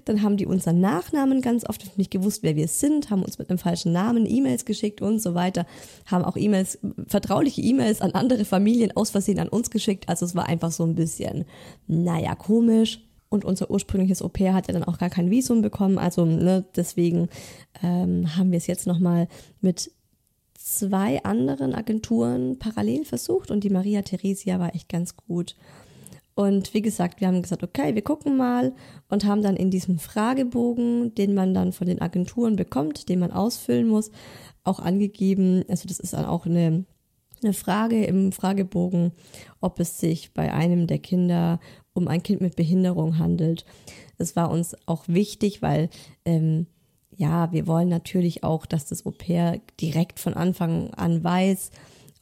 [0.05, 3.50] Dann haben die unseren Nachnamen ganz oft nicht gewusst, wer wir sind, haben uns mit
[3.50, 5.66] einem falschen Namen E-Mails geschickt und so weiter,
[6.07, 10.09] haben auch E-Mails, vertrauliche E-Mails an andere Familien aus Versehen an uns geschickt.
[10.09, 11.44] Also es war einfach so ein bisschen,
[11.87, 13.00] naja, komisch.
[13.28, 15.96] Und unser ursprüngliches Au pair hat ja dann auch gar kein Visum bekommen.
[15.96, 17.28] Also ne, deswegen
[17.83, 19.26] ähm, haben wir es jetzt nochmal
[19.62, 19.90] mit
[20.64, 25.57] zwei anderen Agenturen parallel versucht und die Maria Theresia war echt ganz gut.
[26.35, 28.72] Und wie gesagt, wir haben gesagt, okay, wir gucken mal
[29.09, 33.33] und haben dann in diesem Fragebogen, den man dann von den Agenturen bekommt, den man
[33.33, 34.11] ausfüllen muss,
[34.64, 36.85] auch angegeben, also das ist dann auch eine,
[37.42, 39.12] eine Frage im Fragebogen,
[39.61, 41.61] ob es sich bei einem der Kinder
[41.92, 43.66] um ein Kind mit Behinderung handelt.
[44.16, 45.90] Das war uns auch wichtig, weil
[46.25, 46.66] ähm,
[47.16, 51.70] ja, wir wollen natürlich auch, dass das Au pair direkt von Anfang an weiß,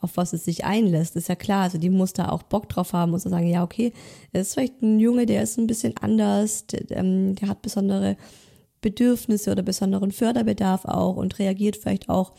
[0.00, 1.16] auf was es sich einlässt.
[1.16, 3.92] Ist ja klar, also die muss da auch Bock drauf haben, muss sagen, ja, okay,
[4.33, 8.16] es ist vielleicht ein Junge, der ist ein bisschen anders, der, ähm, der hat besondere
[8.81, 12.33] Bedürfnisse oder besonderen Förderbedarf auch und reagiert vielleicht auch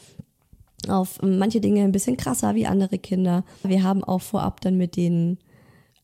[0.88, 3.44] auf manche Dinge ein bisschen krasser wie andere Kinder.
[3.64, 5.38] Wir haben auch vorab dann mit den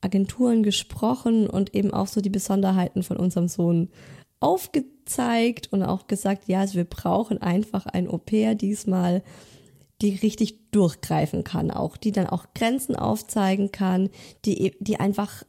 [0.01, 3.89] Agenturen gesprochen und eben auch so die Besonderheiten von unserem Sohn
[4.39, 4.96] aufgezeigt
[5.71, 9.23] und auch gesagt, ja, also wir brauchen einfach ein Au-pair diesmal,
[10.01, 14.09] die richtig durchgreifen kann, auch die dann auch Grenzen aufzeigen kann,
[14.45, 15.43] die, die einfach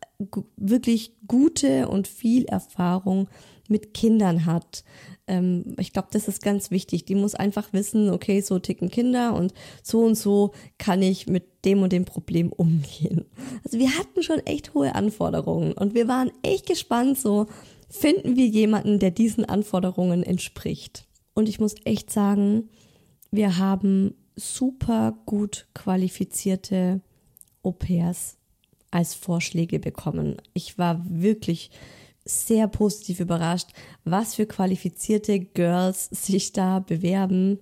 [0.56, 3.28] wirklich gute und viel Erfahrung
[3.68, 4.84] mit Kindern hat.
[5.26, 7.04] Ähm, ich glaube, das ist ganz wichtig.
[7.04, 11.64] Die muss einfach wissen, okay, so ticken Kinder und so und so kann ich mit
[11.66, 13.26] dem und dem Problem umgehen.
[13.64, 17.46] Also wir hatten schon echt hohe Anforderungen und wir waren echt gespannt, so
[17.88, 21.06] finden wir jemanden, der diesen Anforderungen entspricht.
[21.34, 22.68] Und ich muss echt sagen,
[23.30, 27.00] wir haben super gut qualifizierte
[27.62, 28.36] Au-pairs
[28.90, 30.36] als Vorschläge bekommen.
[30.54, 31.70] Ich war wirklich
[32.24, 33.68] sehr positiv überrascht,
[34.04, 37.58] was für qualifizierte Girls sich da bewerben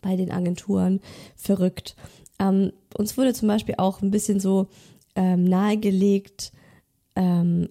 [0.00, 1.00] bei den Agenturen.
[1.34, 1.96] Verrückt.
[2.38, 4.68] Ähm, uns wurde zum Beispiel auch ein bisschen so
[5.14, 6.52] ähm, nahegelegt,
[7.16, 7.68] ähm,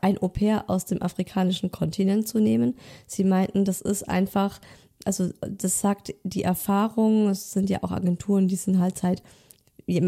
[0.00, 2.76] ein Au pair aus dem afrikanischen Kontinent zu nehmen.
[3.06, 4.60] Sie meinten, das ist einfach,
[5.04, 9.22] also das sagt die Erfahrung, es sind ja auch Agenturen, die sind halt seit,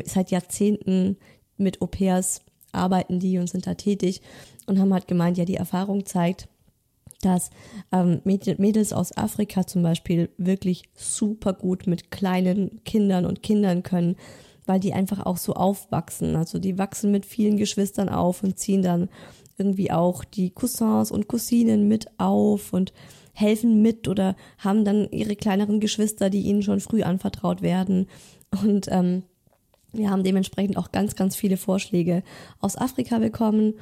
[0.04, 1.16] seit Jahrzehnten
[1.56, 2.40] mit Au pairs
[2.72, 4.20] arbeiten die und sind da tätig
[4.66, 6.48] und haben halt gemeint, ja, die Erfahrung zeigt,
[7.22, 7.50] dass
[7.92, 14.16] ähm, Mädels aus Afrika zum Beispiel wirklich super gut mit kleinen Kindern und Kindern können,
[14.66, 16.36] weil die einfach auch so aufwachsen.
[16.36, 19.08] Also die wachsen mit vielen Geschwistern auf und ziehen dann
[19.58, 22.92] irgendwie auch die Cousins und Cousinen mit auf und
[23.32, 28.08] helfen mit oder haben dann ihre kleineren Geschwister, die ihnen schon früh anvertraut werden.
[28.62, 29.24] Und ähm,
[29.92, 32.22] wir haben dementsprechend auch ganz, ganz viele Vorschläge
[32.60, 33.74] aus Afrika bekommen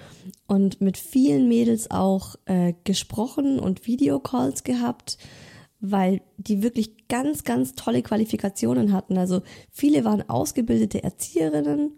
[0.47, 5.19] und mit vielen Mädels auch äh, gesprochen und Videocalls gehabt,
[5.81, 9.19] weil die wirklich ganz, ganz tolle Qualifikationen hatten.
[9.19, 11.93] Also viele waren ausgebildete Erzieherinnen,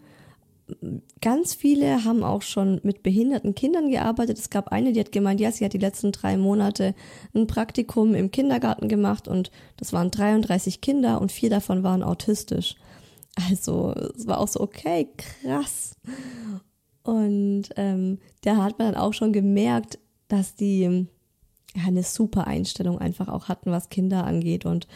[1.21, 4.39] ganz viele haben auch schon mit behinderten Kindern gearbeitet.
[4.39, 6.95] Es gab eine, die hat gemeint, ja, sie hat die letzten drei Monate
[7.35, 12.75] ein Praktikum im Kindergarten gemacht und das waren 33 Kinder und vier davon waren autistisch.
[13.49, 15.95] Also es war auch so, okay, krass.
[17.03, 19.99] Und ähm, da hat man dann auch schon gemerkt,
[20.29, 21.07] dass die
[21.77, 24.89] ja, eine super Einstellung einfach auch hatten, was Kinder angeht und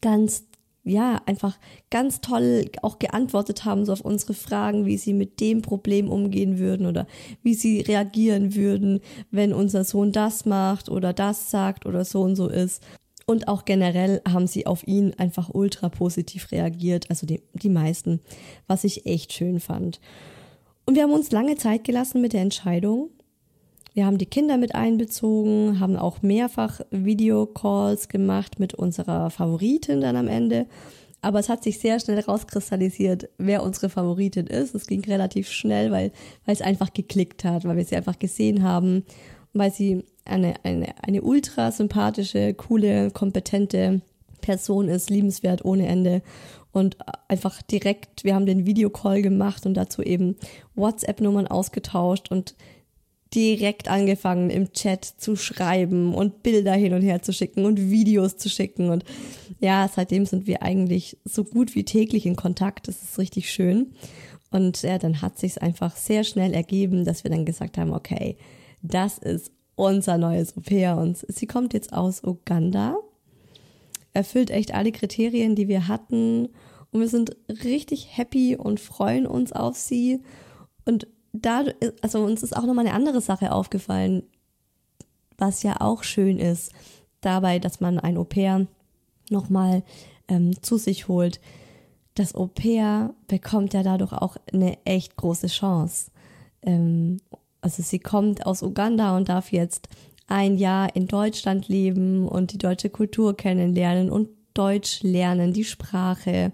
[0.00, 0.44] ganz,
[0.88, 1.58] ja, einfach
[1.90, 6.58] ganz toll auch geantwortet haben so auf unsere Fragen, wie sie mit dem Problem umgehen
[6.58, 7.06] würden oder
[7.42, 12.36] wie sie reagieren würden, wenn unser Sohn das macht oder das sagt oder so und
[12.36, 12.82] so ist.
[13.26, 18.20] Und auch generell haben sie auf ihn einfach ultra positiv reagiert, also die, die meisten,
[18.66, 20.00] was ich echt schön fand.
[20.86, 23.10] Und wir haben uns lange Zeit gelassen mit der Entscheidung.
[23.98, 30.14] Wir haben die Kinder mit einbezogen, haben auch mehrfach Videocalls gemacht mit unserer Favoritin dann
[30.14, 30.66] am Ende.
[31.20, 34.76] Aber es hat sich sehr schnell rauskristallisiert, wer unsere Favoritin ist.
[34.76, 36.12] Es ging relativ schnell, weil,
[36.46, 39.04] weil es einfach geklickt hat, weil wir sie einfach gesehen haben,
[39.52, 44.00] weil sie eine, eine, eine ultra sympathische, coole, kompetente
[44.40, 46.22] Person ist, liebenswert ohne Ende.
[46.70, 50.36] Und einfach direkt, wir haben den Videocall gemacht und dazu eben
[50.76, 52.54] WhatsApp-Nummern ausgetauscht und
[53.34, 58.36] direkt angefangen im Chat zu schreiben und Bilder hin und her zu schicken und Videos
[58.36, 58.90] zu schicken.
[58.90, 59.04] Und
[59.60, 62.88] ja, seitdem sind wir eigentlich so gut wie täglich in Kontakt.
[62.88, 63.92] Das ist richtig schön.
[64.50, 68.36] Und ja, dann hat sich einfach sehr schnell ergeben, dass wir dann gesagt haben, okay,
[68.82, 70.96] das ist unser neues Au-pair.
[70.96, 72.96] Und sie kommt jetzt aus Uganda,
[74.14, 76.48] erfüllt echt alle Kriterien, die wir hatten.
[76.90, 80.22] Und wir sind richtig happy und freuen uns auf sie.
[80.86, 81.64] Und da,
[82.02, 84.22] also uns ist auch nochmal eine andere Sache aufgefallen,
[85.36, 86.72] was ja auch schön ist,
[87.20, 88.66] dabei, dass man ein Au-pair
[89.30, 89.82] nochmal
[90.28, 91.40] ähm, zu sich holt.
[92.14, 96.10] Das Au-pair bekommt ja dadurch auch eine echt große Chance.
[96.62, 97.18] Ähm,
[97.60, 99.88] also sie kommt aus Uganda und darf jetzt
[100.26, 106.52] ein Jahr in Deutschland leben und die deutsche Kultur kennenlernen und Deutsch lernen, die Sprache.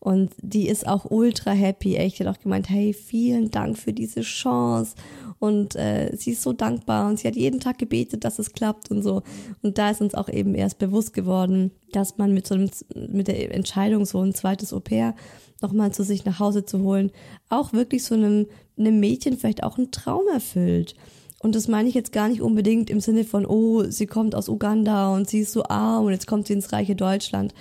[0.00, 1.96] Und die ist auch ultra happy.
[1.96, 4.94] Echt, die hat auch gemeint, hey, vielen Dank für diese Chance.
[5.40, 8.90] Und äh, sie ist so dankbar und sie hat jeden Tag gebetet, dass es klappt
[8.90, 9.22] und so.
[9.62, 12.70] Und da ist uns auch eben erst bewusst geworden, dass man mit so einem,
[13.08, 15.14] mit der Entscheidung, so ein zweites Au pair
[15.60, 17.10] nochmal zu sich nach Hause zu holen,
[17.48, 18.46] auch wirklich so einem,
[18.78, 20.94] einem Mädchen vielleicht auch einen Traum erfüllt.
[21.40, 24.48] Und das meine ich jetzt gar nicht unbedingt im Sinne von, oh, sie kommt aus
[24.48, 27.54] Uganda und sie ist so arm und jetzt kommt sie ins reiche Deutschland.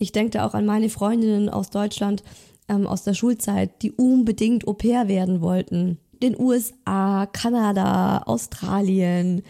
[0.00, 2.24] Ich denke da auch an meine Freundinnen aus Deutschland,
[2.68, 5.98] ähm, aus der Schulzeit, die unbedingt Au pair werden wollten.
[6.22, 9.42] Den USA, Kanada, Australien,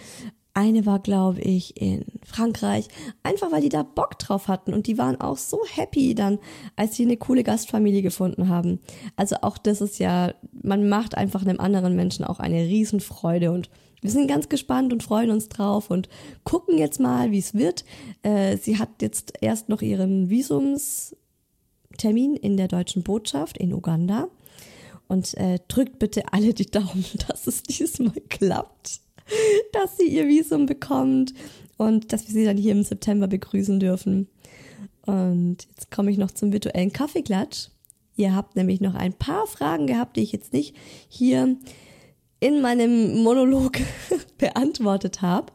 [0.52, 2.88] eine war, glaube ich, in Frankreich.
[3.22, 4.74] Einfach weil die da Bock drauf hatten.
[4.74, 6.40] Und die waren auch so happy dann,
[6.74, 8.80] als sie eine coole Gastfamilie gefunden haben.
[9.14, 13.52] Also auch das ist ja, man macht einfach einem anderen Menschen auch eine Riesenfreude.
[13.52, 16.08] Und wir sind ganz gespannt und freuen uns drauf und
[16.44, 17.84] gucken jetzt mal, wie es wird.
[18.22, 24.28] Äh, sie hat jetzt erst noch ihren Visumstermin in der deutschen Botschaft in Uganda.
[25.08, 29.00] Und äh, drückt bitte alle die Daumen, dass es diesmal klappt.
[29.72, 31.34] dass sie ihr Visum bekommt
[31.76, 34.28] und dass wir sie dann hier im September begrüßen dürfen.
[35.06, 37.68] Und jetzt komme ich noch zum virtuellen Kaffeeklatsch.
[38.16, 40.76] Ihr habt nämlich noch ein paar Fragen gehabt, die ich jetzt nicht
[41.08, 41.56] hier
[42.40, 43.79] in meinem Monolog
[44.38, 45.53] beantwortet habe.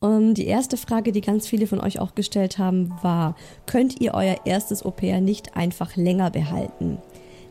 [0.00, 4.12] Und die erste Frage, die ganz viele von euch auch gestellt haben, war, könnt ihr
[4.14, 6.98] euer erstes Au pair nicht einfach länger behalten?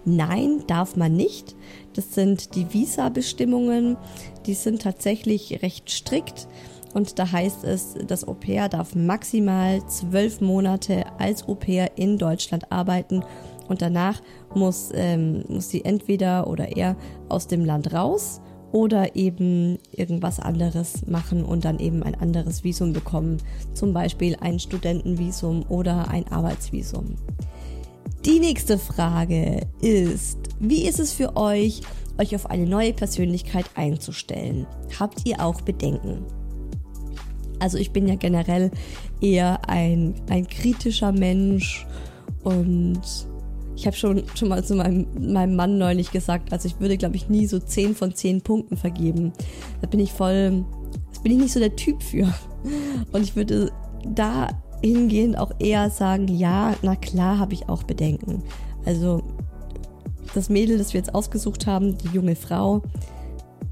[0.05, 1.55] Nein, darf man nicht.
[1.93, 3.97] Das sind die Visa-Bestimmungen.
[4.45, 6.47] Die sind tatsächlich recht strikt.
[6.93, 12.17] Und da heißt es, das Au pair darf maximal zwölf Monate als Au pair in
[12.17, 13.23] Deutschland arbeiten.
[13.67, 14.21] Und danach
[14.53, 16.97] muss, ähm, muss sie entweder oder er
[17.29, 18.41] aus dem Land raus
[18.73, 23.37] oder eben irgendwas anderes machen und dann eben ein anderes Visum bekommen.
[23.73, 27.15] Zum Beispiel ein Studentenvisum oder ein Arbeitsvisum.
[28.25, 31.81] Die nächste Frage ist, wie ist es für euch,
[32.17, 34.65] euch auf eine neue Persönlichkeit einzustellen?
[34.99, 36.25] Habt ihr auch Bedenken?
[37.59, 38.71] Also ich bin ja generell
[39.21, 41.85] eher ein, ein kritischer Mensch
[42.43, 43.01] und
[43.75, 47.15] ich habe schon, schon mal zu meinem, meinem Mann neulich gesagt, also ich würde, glaube
[47.15, 49.33] ich, nie so 10 von 10 Punkten vergeben.
[49.81, 50.63] Da bin ich voll,
[51.09, 52.31] das bin ich nicht so der Typ für.
[53.11, 53.71] Und ich würde
[54.05, 58.43] dahingehend auch eher sagen, ja, na klar habe ich auch Bedenken.
[58.85, 59.23] Also
[60.33, 62.81] das Mädel, das wir jetzt ausgesucht haben, die junge Frau,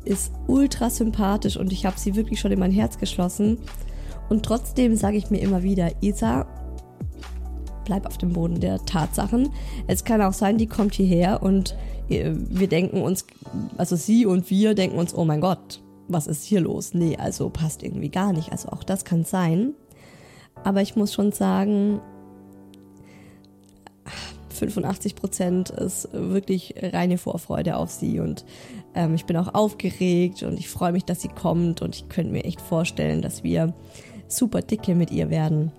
[0.04, 3.60] ist ultra sympathisch und ich habe sie wirklich schon in mein Herz geschlossen.
[4.30, 6.48] Und trotzdem sage ich mir immer wieder, Isa,
[7.86, 9.50] bleib auf dem Boden der Tatsachen.
[9.88, 11.76] Es kann auch sein, die kommt hierher und
[12.10, 13.26] äh, wir denken uns,
[13.78, 16.94] also sie und wir denken uns, oh mein Gott, was ist hier los?
[16.94, 18.52] Nee, also passt irgendwie gar nicht.
[18.52, 19.74] Also auch das kann sein.
[20.64, 22.02] Aber ich muss schon sagen,
[24.50, 28.46] 85 Prozent ist wirklich reine Vorfreude auf sie und
[28.94, 32.32] ähm, ich bin auch aufgeregt und ich freue mich, dass sie kommt und ich könnte
[32.32, 33.74] mir echt vorstellen, dass wir
[34.28, 35.72] super dicke mit ihr werden.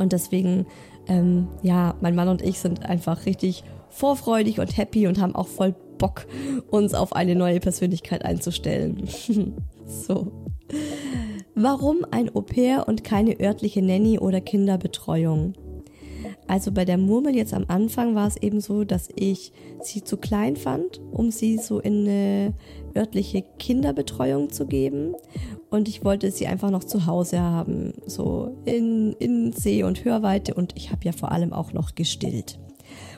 [0.00, 0.66] Und deswegen,
[1.08, 5.46] ähm, ja, mein Mann und ich sind einfach richtig vorfreudig und happy und haben auch
[5.46, 6.26] voll Bock,
[6.70, 9.06] uns auf eine neue Persönlichkeit einzustellen.
[9.86, 10.32] so.
[11.54, 15.52] Warum ein Au-pair und keine örtliche Nanny oder Kinderbetreuung?
[16.46, 20.16] Also bei der Murmel jetzt am Anfang war es eben so, dass ich sie zu
[20.16, 22.54] klein fand, um sie so in eine
[22.96, 25.14] örtliche Kinderbetreuung zu geben.
[25.70, 30.54] Und ich wollte sie einfach noch zu Hause haben, so in, in Seh- und Hörweite.
[30.54, 32.58] Und ich habe ja vor allem auch noch gestillt.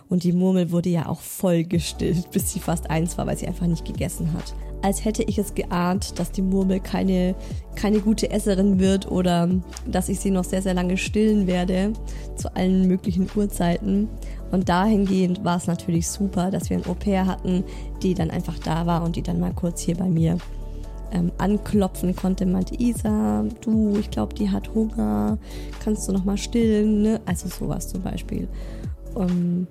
[0.09, 3.48] Und die Murmel wurde ja auch voll gestillt, bis sie fast eins war, weil sie
[3.48, 7.34] einfach nicht gegessen hat als hätte ich es geahnt, dass die Murmel keine,
[7.76, 9.48] keine gute Esserin wird oder
[9.86, 11.92] dass ich sie noch sehr, sehr lange stillen werde
[12.36, 14.09] zu allen möglichen Uhrzeiten.
[14.50, 17.64] Und dahingehend war es natürlich super, dass wir ein Au-pair hatten,
[18.03, 20.36] die dann einfach da war und die dann mal kurz hier bei mir
[21.12, 25.38] ähm, anklopfen konnte, meinte Isa, du, ich glaube, die hat Hunger,
[25.84, 27.20] kannst du noch mal stillen, ne?
[27.26, 28.48] Also sowas zum Beispiel.
[29.14, 29.66] Um,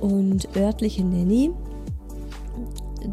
[0.00, 1.50] und örtliche Nanny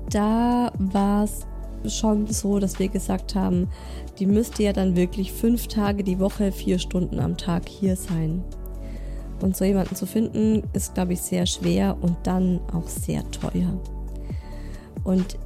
[0.10, 1.46] da war es
[1.86, 3.68] schon so, dass wir gesagt haben,
[4.20, 8.44] die müsste ja dann wirklich fünf Tage die Woche, vier Stunden am Tag hier sein.
[9.42, 13.80] Und so jemanden zu finden, ist, glaube ich, sehr schwer und dann auch sehr teuer.
[15.04, 15.38] Und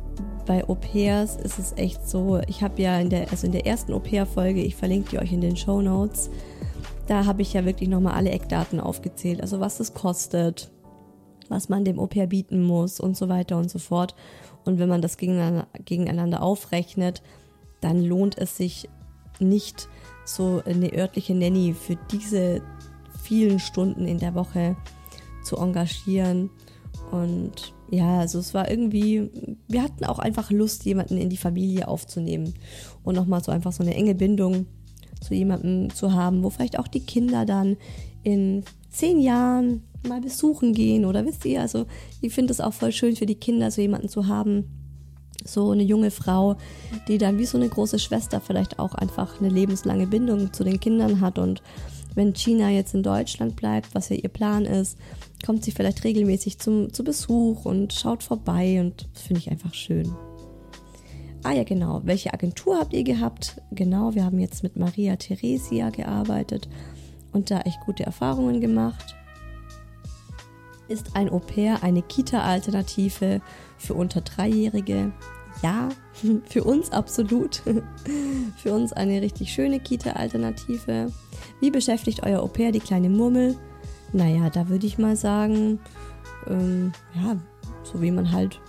[0.45, 3.93] bei Au-pairs ist es echt so, ich habe ja in der, also in der ersten
[3.93, 6.29] Au-pair-Folge, ich verlinke die euch in den Show Notes,
[7.07, 9.41] da habe ich ja wirklich nochmal alle Eckdaten aufgezählt.
[9.41, 10.71] Also was es kostet,
[11.49, 14.15] was man dem Au-pair bieten muss und so weiter und so fort.
[14.63, 17.21] Und wenn man das gegeneinander aufrechnet,
[17.81, 18.89] dann lohnt es sich
[19.39, 19.89] nicht,
[20.23, 22.61] so eine örtliche Nanny für diese
[23.23, 24.77] vielen Stunden in der Woche
[25.43, 26.49] zu engagieren.
[27.12, 29.30] Und ja, also es war irgendwie,
[29.68, 32.53] wir hatten auch einfach Lust, jemanden in die Familie aufzunehmen
[33.03, 34.66] und nochmal so einfach so eine enge Bindung
[35.20, 37.78] zu jemandem zu haben, wo vielleicht auch die Kinder dann
[38.24, 41.86] in zehn Jahren mal besuchen gehen oder wisst ihr, also
[42.22, 44.66] ich finde es auch voll schön für die Kinder, so jemanden zu haben,
[45.43, 46.55] so eine junge Frau,
[47.07, 50.80] die dann wie so eine große Schwester vielleicht auch einfach eine lebenslange Bindung zu den
[50.80, 51.62] Kindern hat und
[52.16, 54.97] wenn China jetzt in Deutschland bleibt, was ja ihr Plan ist,
[55.45, 59.74] kommt sie vielleicht regelmäßig zum, zu Besuch und schaut vorbei und das finde ich einfach
[59.74, 60.14] schön.
[61.43, 62.01] Ah ja, genau.
[62.03, 63.62] Welche Agentur habt ihr gehabt?
[63.72, 66.70] Genau, wir haben jetzt mit Maria Theresia gearbeitet
[67.32, 69.16] und da echt gute Erfahrungen gemacht.
[70.88, 73.41] Ist ein Au-pair eine Kita-Alternative
[73.78, 75.14] für unter Dreijährige?
[75.62, 75.89] Ja,
[76.45, 77.62] für uns absolut.
[78.57, 81.12] für uns eine richtig schöne Kita-Alternative.
[81.59, 83.55] Wie beschäftigt euer Au-pair die kleine Murmel?
[84.14, 85.80] Naja, da würde ich mal sagen,
[86.47, 87.38] ähm, ja,
[87.84, 88.59] so wie man halt,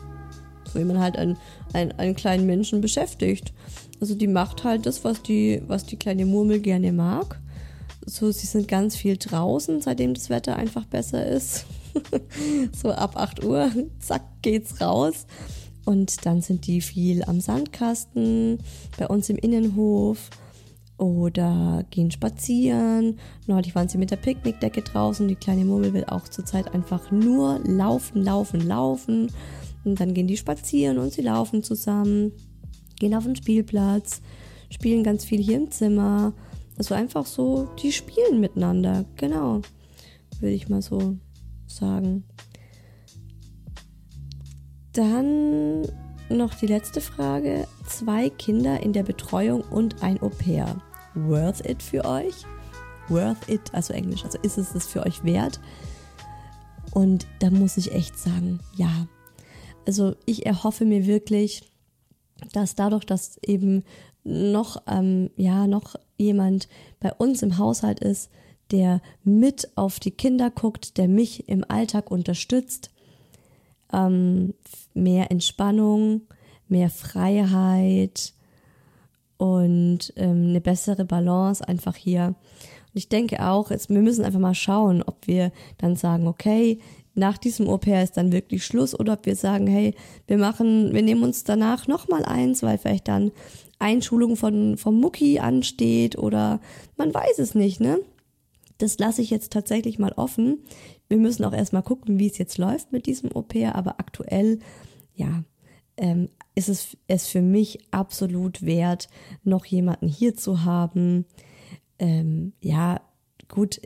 [0.72, 1.36] so wie man halt einen,
[1.72, 3.52] einen, einen kleinen Menschen beschäftigt.
[4.00, 7.40] Also die macht halt das, was die, was die kleine Murmel gerne mag.
[8.04, 11.66] So, sie sind ganz viel draußen, seitdem das Wetter einfach besser ist.
[12.72, 13.70] so ab 8 Uhr,
[14.00, 15.26] zack, geht's raus.
[15.84, 18.58] Und dann sind die viel am Sandkasten,
[18.98, 20.30] bei uns im Innenhof
[20.98, 23.18] oder gehen spazieren.
[23.46, 25.26] Neulich waren sie mit der Picknickdecke draußen.
[25.26, 29.32] Die kleine Murmel will auch zurzeit einfach nur laufen, laufen, laufen.
[29.84, 32.30] Und dann gehen die spazieren und sie laufen zusammen,
[33.00, 34.22] gehen auf den Spielplatz,
[34.70, 36.34] spielen ganz viel hier im Zimmer.
[36.78, 39.04] Also einfach so, die spielen miteinander.
[39.16, 39.60] Genau,
[40.38, 41.16] würde ich mal so
[41.66, 42.24] sagen.
[44.92, 45.82] Dann
[46.28, 47.66] noch die letzte Frage.
[47.86, 50.80] Zwei Kinder in der Betreuung und ein Au-pair.
[51.14, 52.34] Worth it für euch?
[53.08, 55.60] Worth it, also Englisch, also ist es es für euch wert?
[56.92, 59.06] Und da muss ich echt sagen, ja.
[59.86, 61.62] Also ich erhoffe mir wirklich,
[62.52, 63.84] dass dadurch, dass eben
[64.24, 66.68] noch, ähm, ja, noch jemand
[67.00, 68.30] bei uns im Haushalt ist,
[68.70, 72.90] der mit auf die Kinder guckt, der mich im Alltag unterstützt.
[73.92, 74.54] Ähm,
[74.94, 76.22] mehr Entspannung,
[76.68, 78.32] mehr Freiheit
[79.36, 82.26] und ähm, eine bessere Balance einfach hier.
[82.26, 86.78] Und ich denke auch, jetzt, wir müssen einfach mal schauen, ob wir dann sagen, okay,
[87.14, 89.94] nach diesem Au-pair ist dann wirklich Schluss oder ob wir sagen, hey,
[90.26, 93.32] wir machen, wir nehmen uns danach nochmal eins, weil vielleicht dann
[93.78, 96.60] Einschulung von, vom Mucki ansteht oder
[96.96, 97.98] man weiß es nicht, ne?
[98.78, 100.58] Das lasse ich jetzt tatsächlich mal offen.
[101.12, 104.60] Wir müssen auch erstmal gucken, wie es jetzt läuft mit diesem Au-pair, aber aktuell,
[105.14, 105.44] ja,
[105.98, 109.10] ähm, ist es es für mich absolut wert,
[109.44, 111.26] noch jemanden hier zu haben.
[111.98, 113.02] Ähm, ja,
[113.48, 113.78] gut,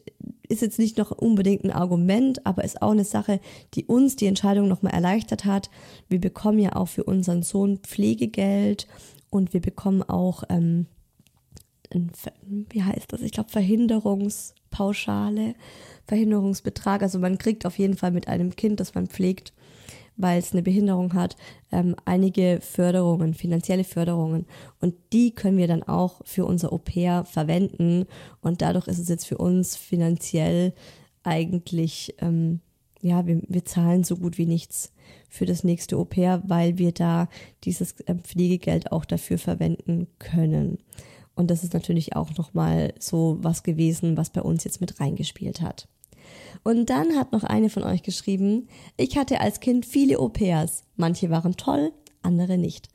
[0.47, 3.41] ist jetzt nicht noch unbedingt ein Argument, aber ist auch eine Sache,
[3.74, 5.68] die uns die Entscheidung nochmal erleichtert hat.
[6.09, 8.87] Wir bekommen ja auch für unseren Sohn Pflegegeld
[9.31, 10.87] und wir bekommen auch, ähm,
[11.95, 12.11] ein,
[12.70, 13.22] wie heißt das?
[13.22, 15.55] Ich glaube, Verhinderungspauschale,
[16.07, 17.03] Verhinderungsbetrag.
[17.03, 19.53] Also man kriegt auf jeden Fall mit einem Kind, das man pflegt,
[20.16, 21.37] weil es eine Behinderung hat,
[21.72, 24.47] ähm, einige Förderungen, finanzielle Förderungen.
[24.80, 28.07] Und die können wir dann auch für unser Au-pair verwenden.
[28.41, 30.72] Und dadurch ist es jetzt für uns finanziell
[31.22, 32.61] eigentlich, ähm,
[33.01, 34.93] ja, wir, wir zahlen so gut wie nichts
[35.28, 37.28] für das nächste Au-pair, weil wir da
[37.64, 40.78] dieses ähm, Pflegegeld auch dafür verwenden können.
[41.37, 45.61] Und das ist natürlich auch nochmal so was gewesen, was bei uns jetzt mit reingespielt
[45.61, 45.87] hat.
[46.64, 48.66] Und dann hat noch eine von euch geschrieben,
[48.97, 50.82] ich hatte als Kind viele Au-pairs.
[50.97, 52.89] Manche waren toll, andere nicht.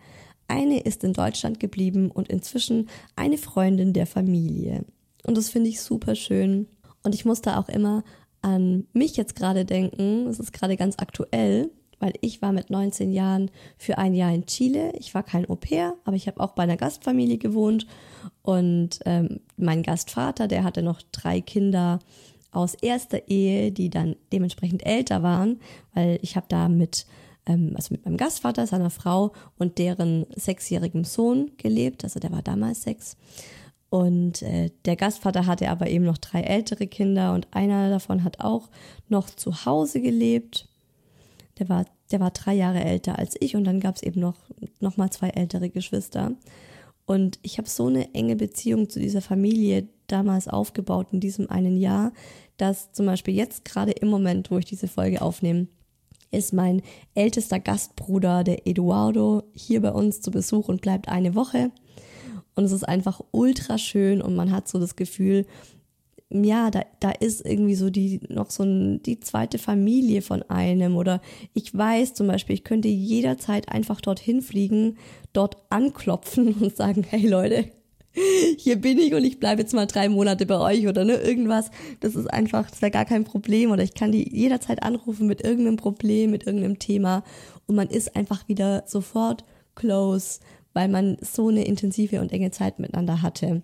[0.48, 4.84] Eine ist in Deutschland geblieben und inzwischen eine Freundin der Familie.
[5.26, 6.68] Und das finde ich super schön.
[7.04, 8.04] Und ich musste auch immer
[8.42, 10.28] an mich jetzt gerade denken.
[10.28, 14.46] Es ist gerade ganz aktuell, weil ich war mit 19 Jahren für ein Jahr in
[14.46, 14.92] Chile.
[14.98, 17.86] Ich war kein Au pair, aber ich habe auch bei einer Gastfamilie gewohnt.
[18.44, 22.00] Und ähm, mein Gastvater, der hatte noch drei Kinder
[22.52, 25.60] aus erster Ehe, die dann dementsprechend älter waren,
[25.94, 27.06] weil ich habe da mit
[27.46, 32.04] ähm, also mit meinem Gastvater, seiner Frau und deren sechsjährigem Sohn gelebt.
[32.04, 33.18] Also der war damals sechs.
[33.90, 38.40] Und äh, der Gastvater hatte aber eben noch drei ältere Kinder und einer davon hat
[38.40, 38.70] auch
[39.10, 40.68] noch zu Hause gelebt.
[41.60, 44.38] Der war, der war drei Jahre älter als ich und dann gab es eben noch,
[44.80, 46.32] noch mal zwei ältere Geschwister.
[47.12, 51.76] Und ich habe so eine enge Beziehung zu dieser Familie damals aufgebaut in diesem einen
[51.76, 52.14] Jahr,
[52.56, 55.68] dass zum Beispiel jetzt gerade im Moment, wo ich diese Folge aufnehme,
[56.32, 56.82] ist mein
[57.14, 61.72] ältester Gastbruder, der Eduardo, hier bei uns zu Besuch und bleibt eine Woche.
[62.56, 65.46] Und es ist einfach ultra schön und man hat so das Gefühl,
[66.32, 70.96] ja, da, da ist irgendwie so die, noch so ein, die zweite Familie von einem
[70.96, 71.22] oder
[71.54, 74.98] ich weiß zum Beispiel, ich könnte jederzeit einfach dorthin fliegen,
[75.34, 77.66] dort anklopfen und sagen, hey Leute,
[78.58, 81.72] hier bin ich und ich bleibe jetzt mal drei Monate bei euch oder ne, irgendwas.
[82.02, 85.42] Das ist einfach, das wäre gar kein Problem oder ich kann die jederzeit anrufen mit
[85.44, 87.24] irgendeinem Problem, mit irgendeinem Thema
[87.68, 89.44] und man ist einfach wieder sofort
[89.76, 90.40] close,
[90.74, 93.62] weil man so eine intensive und enge Zeit miteinander hatte.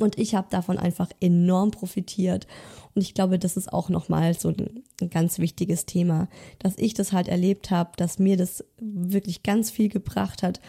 [0.00, 2.46] Und ich habe davon einfach enorm profitiert.
[2.94, 6.28] Und ich glaube, das ist auch nochmal so ein, ganz wichtiges Thema,
[6.58, 10.60] dass ich das halt erlebt habe, dass mir das wirklich ganz viel gebracht hat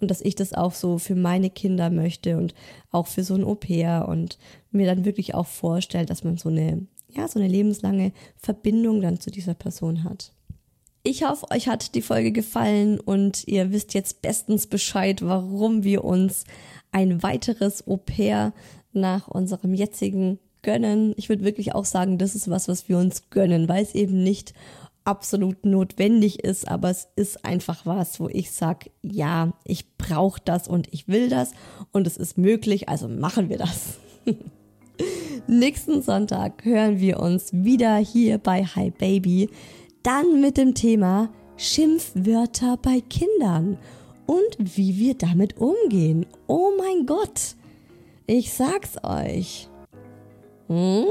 [0.00, 2.54] und dass ich das auch so für meine Kinder möchte und
[2.90, 4.38] auch für so ein Au-pair und
[4.70, 9.20] mir dann wirklich auch vorstellt, dass man so eine, ja, so eine lebenslange Verbindung dann
[9.20, 10.32] zu dieser Person hat.
[11.08, 16.02] Ich hoffe, euch hat die Folge gefallen und ihr wisst jetzt bestens Bescheid, warum wir
[16.02, 16.44] uns
[16.92, 18.52] ein weiteres Au-pair
[18.92, 21.14] nach unserem jetzigen gönnen.
[21.16, 24.22] Ich würde wirklich auch sagen, das ist was, was wir uns gönnen, weil es eben
[24.22, 24.52] nicht
[25.04, 30.66] absolut notwendig ist, aber es ist einfach was, wo ich sage, ja, ich brauche das
[30.66, 31.52] und ich will das
[31.92, 33.98] und es ist möglich, also machen wir das.
[35.46, 39.48] Nächsten Sonntag hören wir uns wieder hier bei Hi Baby,
[40.02, 43.78] dann mit dem Thema Schimpfwörter bei Kindern
[44.26, 46.26] und wie wir damit umgehen.
[46.46, 47.56] Oh mein Gott,
[48.26, 49.68] ich sag's euch.
[50.68, 51.06] Hm?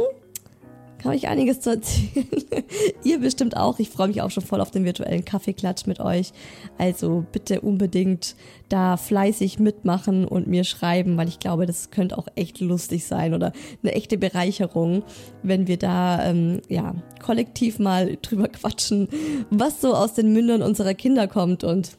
[1.06, 2.28] habe ich einiges zu erzählen.
[3.04, 3.80] Ihr bestimmt auch.
[3.80, 6.32] Ich freue mich auch schon voll auf den virtuellen Kaffeeklatsch mit euch.
[6.78, 8.36] Also bitte unbedingt
[8.70, 13.34] da fleißig mitmachen und mir schreiben, weil ich glaube, das könnte auch echt lustig sein
[13.34, 13.54] oder
[13.84, 15.04] eine echte Bereicherung,
[15.44, 19.08] wenn wir da ähm, ja kollektiv mal drüber quatschen,
[19.50, 21.98] was so aus den Mündern unserer Kinder kommt und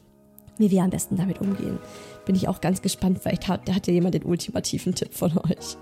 [0.59, 1.79] wie wir am besten damit umgehen
[2.27, 3.19] bin ich auch ganz gespannt.
[3.23, 5.77] Vielleicht hat, hat ja jemand den ultimativen Tipp von euch.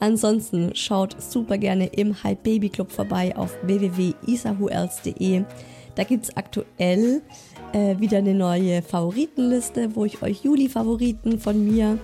[0.00, 5.42] Ansonsten schaut super gerne im Hype Baby Club vorbei auf www.isahuels.de.
[5.96, 7.20] Da gibt es aktuell
[7.72, 11.98] äh, wieder eine neue Favoritenliste, wo ich euch Juli-Favoriten von mir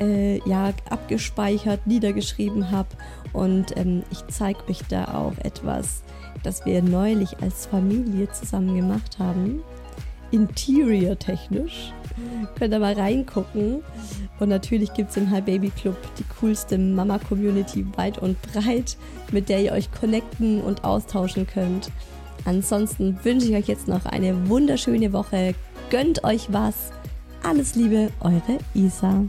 [0.00, 2.90] äh, ja, abgespeichert, niedergeschrieben habe.
[3.32, 6.02] Und ähm, ich zeige euch da auch etwas,
[6.42, 9.62] das wir neulich als Familie zusammen gemacht haben.
[10.30, 11.92] Interior technisch.
[12.58, 13.82] Könnt ihr mal reingucken.
[14.38, 18.96] Und natürlich gibt es im Hi Baby Club die coolste Mama-Community weit und breit,
[19.32, 21.90] mit der ihr euch connecten und austauschen könnt.
[22.44, 25.54] Ansonsten wünsche ich euch jetzt noch eine wunderschöne Woche.
[25.90, 26.90] Gönnt euch was.
[27.42, 29.24] Alles Liebe, eure Isa.